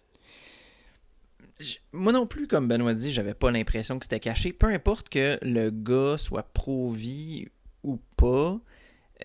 [1.93, 4.51] Moi non plus, comme Benoît dit, j'avais pas l'impression que c'était caché.
[4.53, 7.47] Peu importe que le gars soit pro-vie
[7.83, 8.59] ou pas,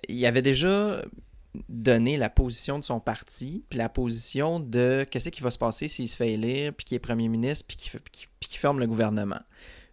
[0.08, 1.02] il avait déjà
[1.68, 5.88] donné la position de son parti, puis la position de qu'est-ce qui va se passer
[5.88, 9.40] s'il se fait élire, puis qu'il est premier ministre, puis qu'il ferme le gouvernement.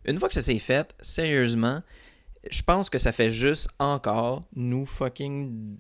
[0.06, 1.82] Une fois que ça s'est fait, sérieusement,
[2.52, 5.78] je pense que ça fait juste encore nous fucking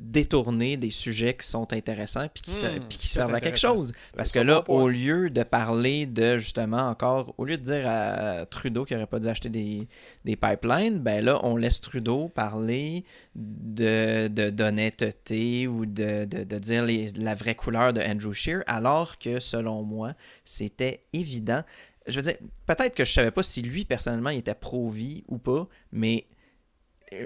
[0.00, 3.58] détourner des sujets qui sont intéressants puis qui, Hmm, puis qui ça, servent à quelque
[3.58, 3.92] chose.
[4.16, 8.46] Parce que là, au lieu de parler de justement encore, au lieu de dire à
[8.46, 9.86] Trudeau qu'il n'aurait pas dû acheter des,
[10.24, 16.58] des pipelines, ben là, on laisse Trudeau parler de de- d'honnêteté ou de, de, de
[16.58, 21.62] dire les- la vraie couleur de Andrew Scheer, alors que selon moi, c'était évident.
[22.06, 22.36] Je veux dire,
[22.66, 26.26] peut-être que je savais pas si lui, personnellement, il était pro-vie ou pas, mais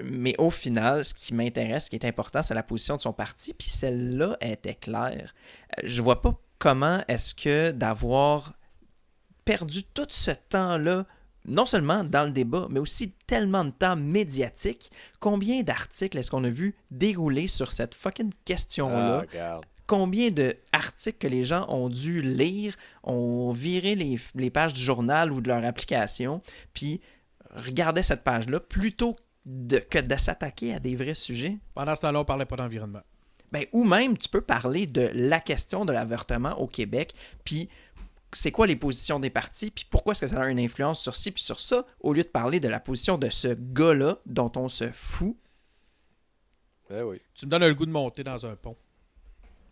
[0.03, 3.13] mais au final, ce qui m'intéresse, ce qui est important, c'est la position de son
[3.13, 5.33] parti, puis celle-là était claire.
[5.77, 8.53] Euh, Je vois pas comment est-ce que d'avoir
[9.43, 11.05] perdu tout ce temps-là,
[11.47, 16.43] non seulement dans le débat, mais aussi tellement de temps médiatique, combien d'articles est-ce qu'on
[16.43, 19.19] a vu dérouler sur cette fucking question-là?
[19.19, 19.65] Regarde.
[19.85, 25.31] combien d'articles que les gens ont dû lire, ont viré les, les pages du journal
[25.31, 26.41] ou de leur application,
[26.73, 27.01] puis
[27.53, 29.15] regardaient cette page-là plutôt
[29.45, 31.57] de, que de s'attaquer à des vrais sujets.
[31.73, 33.01] Pendant ce temps-là, on parlait pas d'environnement.
[33.51, 37.69] Ben, ou même, tu peux parler de la question de l'avortement au Québec, puis
[38.33, 41.15] c'est quoi les positions des partis, puis pourquoi est-ce que ça a une influence sur
[41.15, 44.51] ci puis sur ça, au lieu de parler de la position de ce gars-là dont
[44.57, 45.37] on se fout.
[46.89, 47.21] Ben oui.
[47.33, 48.75] Tu me donnes le goût de monter dans un pont.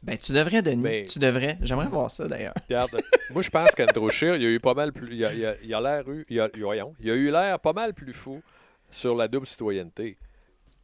[0.01, 1.57] Ben, tu devrais, Denis, Mais- tu devrais.
[1.61, 2.53] J'aimerais voir ça, d'ailleurs.
[2.67, 3.01] Regarde,
[3.31, 5.15] moi je pense qu'Andrew Scheer, il a eu pas mal plus.
[5.15, 6.25] Il a, il a- il a l'air eu.
[6.29, 8.41] Il a, voyons, il a eu l'air pas mal plus fou
[8.93, 10.17] sur la double citoyenneté.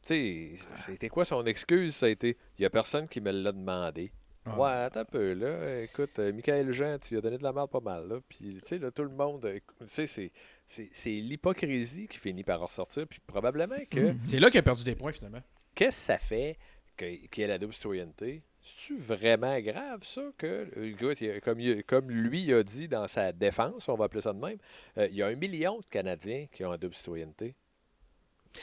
[0.05, 1.95] Tu sais, c'était quoi son excuse?
[1.95, 2.37] Ça a été.
[2.57, 4.11] Il y a personne qui me l'a demandé.
[4.45, 4.57] Ah.
[4.57, 5.81] Ouais, attends un peu, là.
[5.81, 8.19] Écoute, euh, Michael Jean, tu lui as donné de la merde pas mal, là.
[8.27, 9.43] Puis, tu sais, là, tout le monde.
[9.45, 9.59] euh,
[9.93, 10.31] Tu sais,
[10.67, 13.05] c'est- l'hypocrisie qui finit par ressortir.
[13.07, 13.99] Puis, probablement que.
[13.99, 14.19] Mhm.
[14.27, 15.41] C'est là qu'il a perdu des points, finalement.
[15.75, 16.57] Qu'est-ce que ça fait
[16.97, 18.41] qu'il y ait la double citoyenneté?
[18.61, 23.31] C'est-tu vraiment grave, ça, que le gars, il a- comme, lui a dit dans sa
[23.31, 24.57] défense, on va appeler ça de même,
[24.97, 27.55] euh, il y a un million de Canadiens qui ont la double citoyenneté?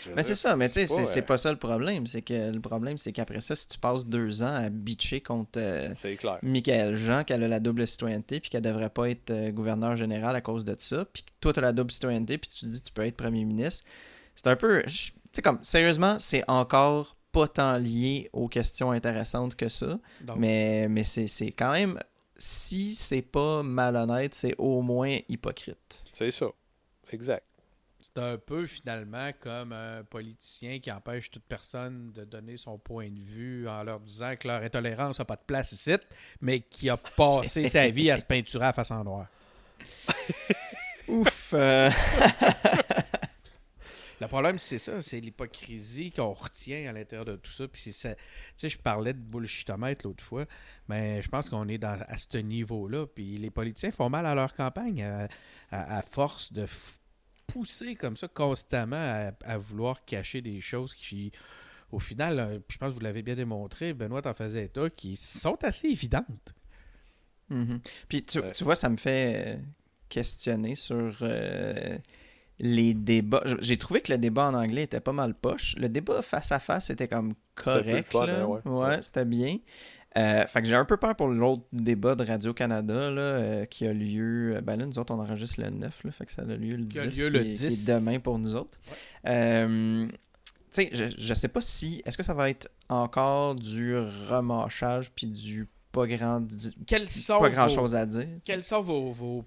[0.09, 2.07] Mais dire, c'est ça, mais tu sais, c'est pas, euh, pas ça le problème.
[2.07, 5.59] C'est que le problème, c'est qu'après ça, si tu passes deux ans à bitcher contre
[5.59, 5.95] euh.
[6.43, 10.37] Michael Jean, qu'elle a la double citoyenneté, puis qu'elle devrait pas être euh, gouverneur général
[10.37, 12.81] à cause de ça, puis que toi, tu as la double citoyenneté, puis tu dis
[12.81, 13.85] que tu peux être premier ministre,
[14.35, 14.83] c'est un peu.
[14.85, 20.39] Tu sais, comme, sérieusement, c'est encore pas tant lié aux questions intéressantes que ça, Donc,
[20.39, 21.99] mais, mais c'est c'est quand même.
[22.39, 26.05] Si c'est pas malhonnête, c'est au moins hypocrite.
[26.13, 26.47] C'est ça.
[27.11, 27.45] Exact.
[28.15, 33.11] C'est un peu, finalement, comme un politicien qui empêche toute personne de donner son point
[33.11, 35.95] de vue en leur disant que leur intolérance n'a pas de place ici,
[36.41, 39.27] mais qui a passé sa vie à se peinturer à face en noir.
[41.09, 41.53] Ouf!
[41.55, 41.91] euh,
[44.19, 47.69] Le problème, c'est ça, c'est l'hypocrisie qu'on retient à l'intérieur de tout ça.
[47.69, 48.15] Puis ça.
[48.15, 48.23] Tu
[48.57, 50.47] sais, je parlais de bullshitomètre l'autre fois,
[50.89, 53.07] mais je pense qu'on est dans, à ce niveau-là.
[53.07, 55.29] Puis les politiciens font mal à leur campagne à,
[55.71, 56.67] à- à force de
[57.57, 61.33] pousser comme ça constamment à, à vouloir cacher des choses qui,
[61.91, 65.17] au final, euh, je pense que vous l'avez bien démontré, Benoît t'en faisait état, qui
[65.17, 66.55] sont assez évidentes.
[67.49, 67.81] Mhm.
[68.09, 68.51] Puis tu, Ouais.
[68.51, 69.57] tu vois, ça me fait euh,
[70.09, 71.97] questionner sur euh,
[72.59, 73.43] les débats.
[73.61, 75.77] J'ai trouvé que le débat en anglais était pas mal poche.
[75.79, 78.15] Le débat face à face était comme C'était correct.
[78.17, 78.61] hein, ouais.
[78.65, 79.03] Ouais.
[79.03, 79.59] c'était bien.
[80.17, 83.87] Euh, fait que j'ai un peu peur pour l'autre débat de Radio-Canada là, euh, qui
[83.87, 84.59] a lieu.
[84.63, 86.87] Ben là, nous autres, on enregistre le 9, là, fait que ça a lieu le
[86.87, 87.89] Qui a 10, lieu qui, le est, qui 10.
[87.91, 88.79] est demain pour nous autres.
[89.27, 90.07] Euh,
[90.73, 92.03] tu sais, je, je sais pas si.
[92.07, 96.43] Est-ce que ça va être encore du remâchage puis du pas grand,
[96.87, 98.27] Quelles sont, pas grand vos- chose à dire?
[98.45, 99.43] quelles sont vos, vos,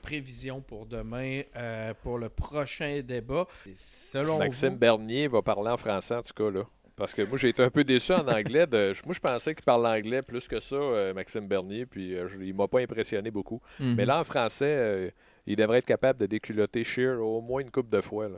[0.00, 3.46] prévisions pour demain, euh, pour le prochain débat?
[3.74, 6.62] Selon Maxime vous, Bernier va parler en français, en tout cas, là.
[7.00, 8.66] Parce que moi, j'ai été un peu déçu en anglais.
[8.66, 12.28] De, moi, je pensais qu'il parle anglais plus que ça, euh, Maxime Bernier, puis euh,
[12.42, 13.62] il m'a pas impressionné beaucoup.
[13.78, 13.94] Mhm.
[13.94, 15.10] Mais là, en français, euh,
[15.46, 18.28] il devrait être capable de déculotter Shear au moins une coupe de fois.
[18.28, 18.36] Là.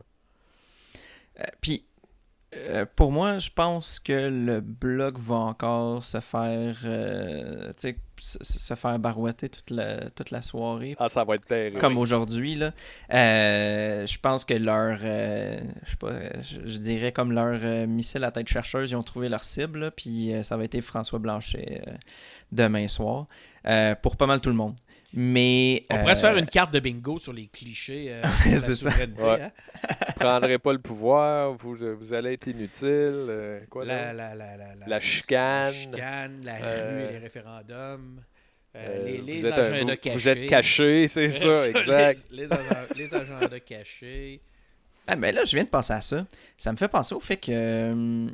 [1.40, 1.84] Euh, Puis,
[2.54, 7.72] euh, pour moi, je pense que le bloc va encore se faire, euh,
[8.18, 10.94] se, se faire barouetter toute la, toute la soirée.
[10.98, 11.78] Ah, ça va être terrible.
[11.78, 12.72] Comme aujourd'hui, là.
[13.12, 18.48] Euh, je pense que leur, je sais pas, je, dirais comme leur missile à tête
[18.48, 21.82] chercheuse, ils ont trouvé leur cible, là, puis ça va être François Blanchet
[22.50, 23.26] demain soir,
[24.02, 24.74] pour pas mal tout le monde.
[25.14, 28.58] Mais On pourrait se faire euh, une carte de bingo sur les clichés euh, de
[28.58, 28.90] C'est ça.
[28.90, 29.42] Ouais.
[29.42, 29.50] hein?
[30.08, 32.86] Vous prendrez pas le pouvoir, vous, vous allez être inutile.
[32.88, 35.64] euh, quoi La, la, la, la, la- La chicane.
[35.64, 38.22] la chicane, la Euh, rue et les référendums.
[38.74, 40.16] euh, Euh, les vous les êtes un- agendas vous- cachés.
[40.18, 42.26] Vous êtes caché, c'est ça, exact.
[42.30, 44.40] Les, les agents- les agendas cachés.
[45.06, 46.26] Ah, mais là, je viens de penser à ça.
[46.56, 48.30] Ça me fait penser au fait que hum,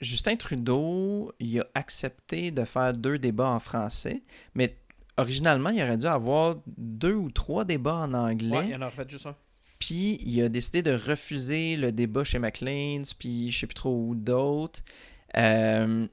[0.00, 4.20] Justin Trudeau, il a accepté de faire deux débats en français,
[4.54, 4.76] mais
[5.16, 8.56] originalement, il aurait dû avoir deux ou trois débats en anglais.
[8.58, 9.36] Ouais, il y en a refait juste un.
[9.78, 13.94] Puis il a décidé de refuser le débat chez McLean's, puis je sais plus trop
[13.96, 14.80] où d'autres.
[15.36, 16.06] Euh,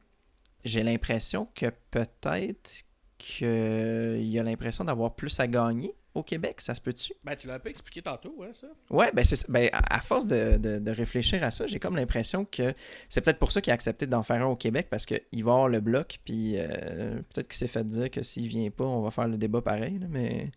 [0.65, 2.83] J'ai l'impression que peut-être
[3.17, 7.13] qu'il a l'impression d'avoir plus à gagner au Québec, ça se peut-tu?
[7.23, 8.67] Ben, tu l'as un peu expliqué tantôt, hein, ça?
[8.89, 12.45] Ouais, ben, c'est, ben à force de, de- de réfléchir à ça, j'ai comme l'impression
[12.45, 12.73] que
[13.07, 15.51] c'est peut-être pour ça qu'il a accepté d'en faire un au Québec, parce qu'il va
[15.51, 19.01] avoir le bloc, puis euh, peut-être qu'il s'est fait dire que s'il vient pas, on
[19.01, 20.49] va faire le débat pareil, là, mais...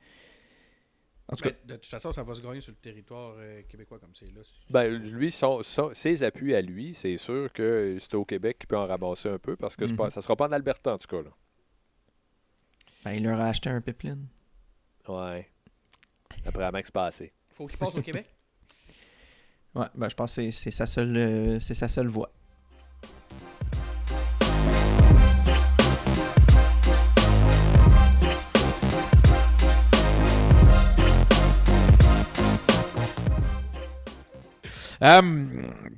[1.28, 3.62] En tout cas, Ben, de toute façon, ça va se gagner sur le territoire euh,
[3.68, 4.40] québécois comme c'est là.
[4.42, 8.24] C'est- Ben, c'est- lui, son- son- ses appuis à lui, c'est sûr que c'est au
[8.26, 9.96] Québec qu'il peut en ramasser un peu parce que c'est Mhm.
[9.98, 11.22] pas, ça sera pas en Alberta, en tout cas.
[11.22, 11.30] Là.
[13.04, 14.26] ben, il leur a acheté un pipeline.
[15.08, 15.48] Ouais.
[16.46, 17.32] Après Max passé.
[17.54, 18.26] Faut qu'il passe au Québec?
[19.74, 22.30] Ouais, ben, je pense que c'est, sa seule, euh, c'est sa seule voie.
[35.02, 35.20] Euh,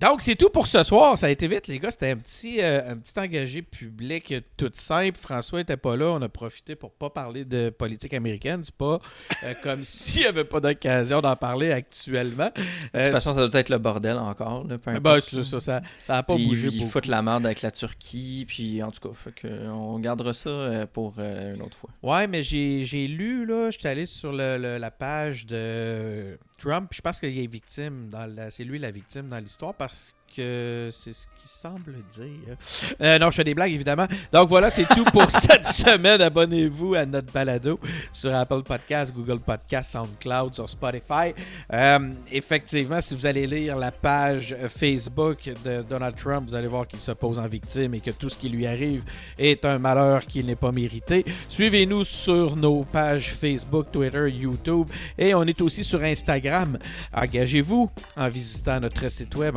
[0.00, 1.18] donc, c'est tout pour ce soir.
[1.18, 1.90] Ça a été vite, les gars.
[1.90, 5.18] C'était un petit, euh, un petit engagé public tout simple.
[5.18, 6.06] François était pas là.
[6.06, 8.62] On a profité pour pas parler de politique américaine.
[8.62, 9.00] C'est pas
[9.42, 12.50] euh, comme s'il n'y avait pas d'occasion d'en parler actuellement.
[12.94, 14.66] De toute façon, ça doit être le bordel encore.
[14.66, 16.90] Là, ben, ça, ça, ça a pas bougé ils beaucoup.
[16.90, 20.86] foutent la merde avec la Turquie, puis en tout cas, fait que, on gardera ça
[20.92, 21.90] pour une autre fois.
[22.02, 26.90] Ouais, mais j'ai j'ai lu, là, j'étais allé sur le- le- la page de Trump,
[26.92, 31.26] je pense qu'il est victime, dans c'est lui la victime dans l'histoire parce c'est ce
[31.38, 32.56] qu'il semble dire.
[33.00, 34.06] Euh, non, je fais des blagues, évidemment.
[34.32, 36.20] Donc voilà, c'est tout pour cette semaine.
[36.20, 37.78] Abonnez-vous à notre balado
[38.12, 41.34] sur Apple Podcasts, Google Podcasts, SoundCloud, sur Spotify.
[41.72, 46.86] Euh, effectivement, si vous allez lire la page Facebook de Donald Trump, vous allez voir
[46.86, 49.02] qu'il se pose en victime et que tout ce qui lui arrive
[49.38, 51.24] est un malheur qu'il n'est pas mérité.
[51.48, 56.78] Suivez-nous sur nos pages Facebook, Twitter, YouTube et on est aussi sur Instagram.
[57.12, 59.56] Engagez-vous en visitant notre site web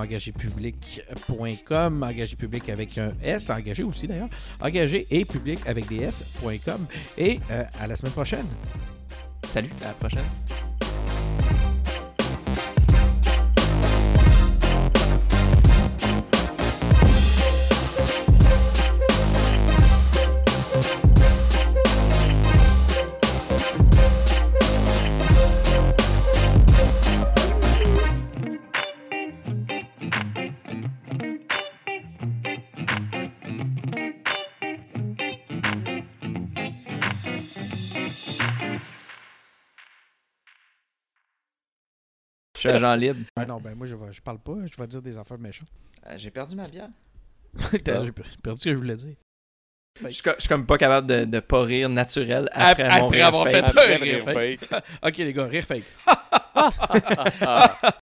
[0.68, 4.30] engagépublic.com, engagé public avec un S, engagé aussi d'ailleurs,
[4.62, 6.86] engagé et public avec des S.com
[7.18, 8.46] et euh, à la semaine prochaine.
[9.44, 10.87] Salut, à la prochaine.
[42.70, 43.20] Suis agent libre.
[43.36, 45.68] Ah non, ben moi je, vais, je parle pas, je vais dire des affaires méchantes.
[46.08, 46.90] Euh, J'ai perdu ma bière.
[47.72, 48.12] J'ai perdu
[48.60, 49.16] ce que je voulais dire.
[50.04, 53.02] Je suis, co- je suis comme pas capable de, de pas rire naturel après, Après
[53.02, 53.54] mon rire avoir fake.
[53.56, 54.84] fait- Après un le rire rire fake.
[55.04, 55.84] Ok les gars, rire fake.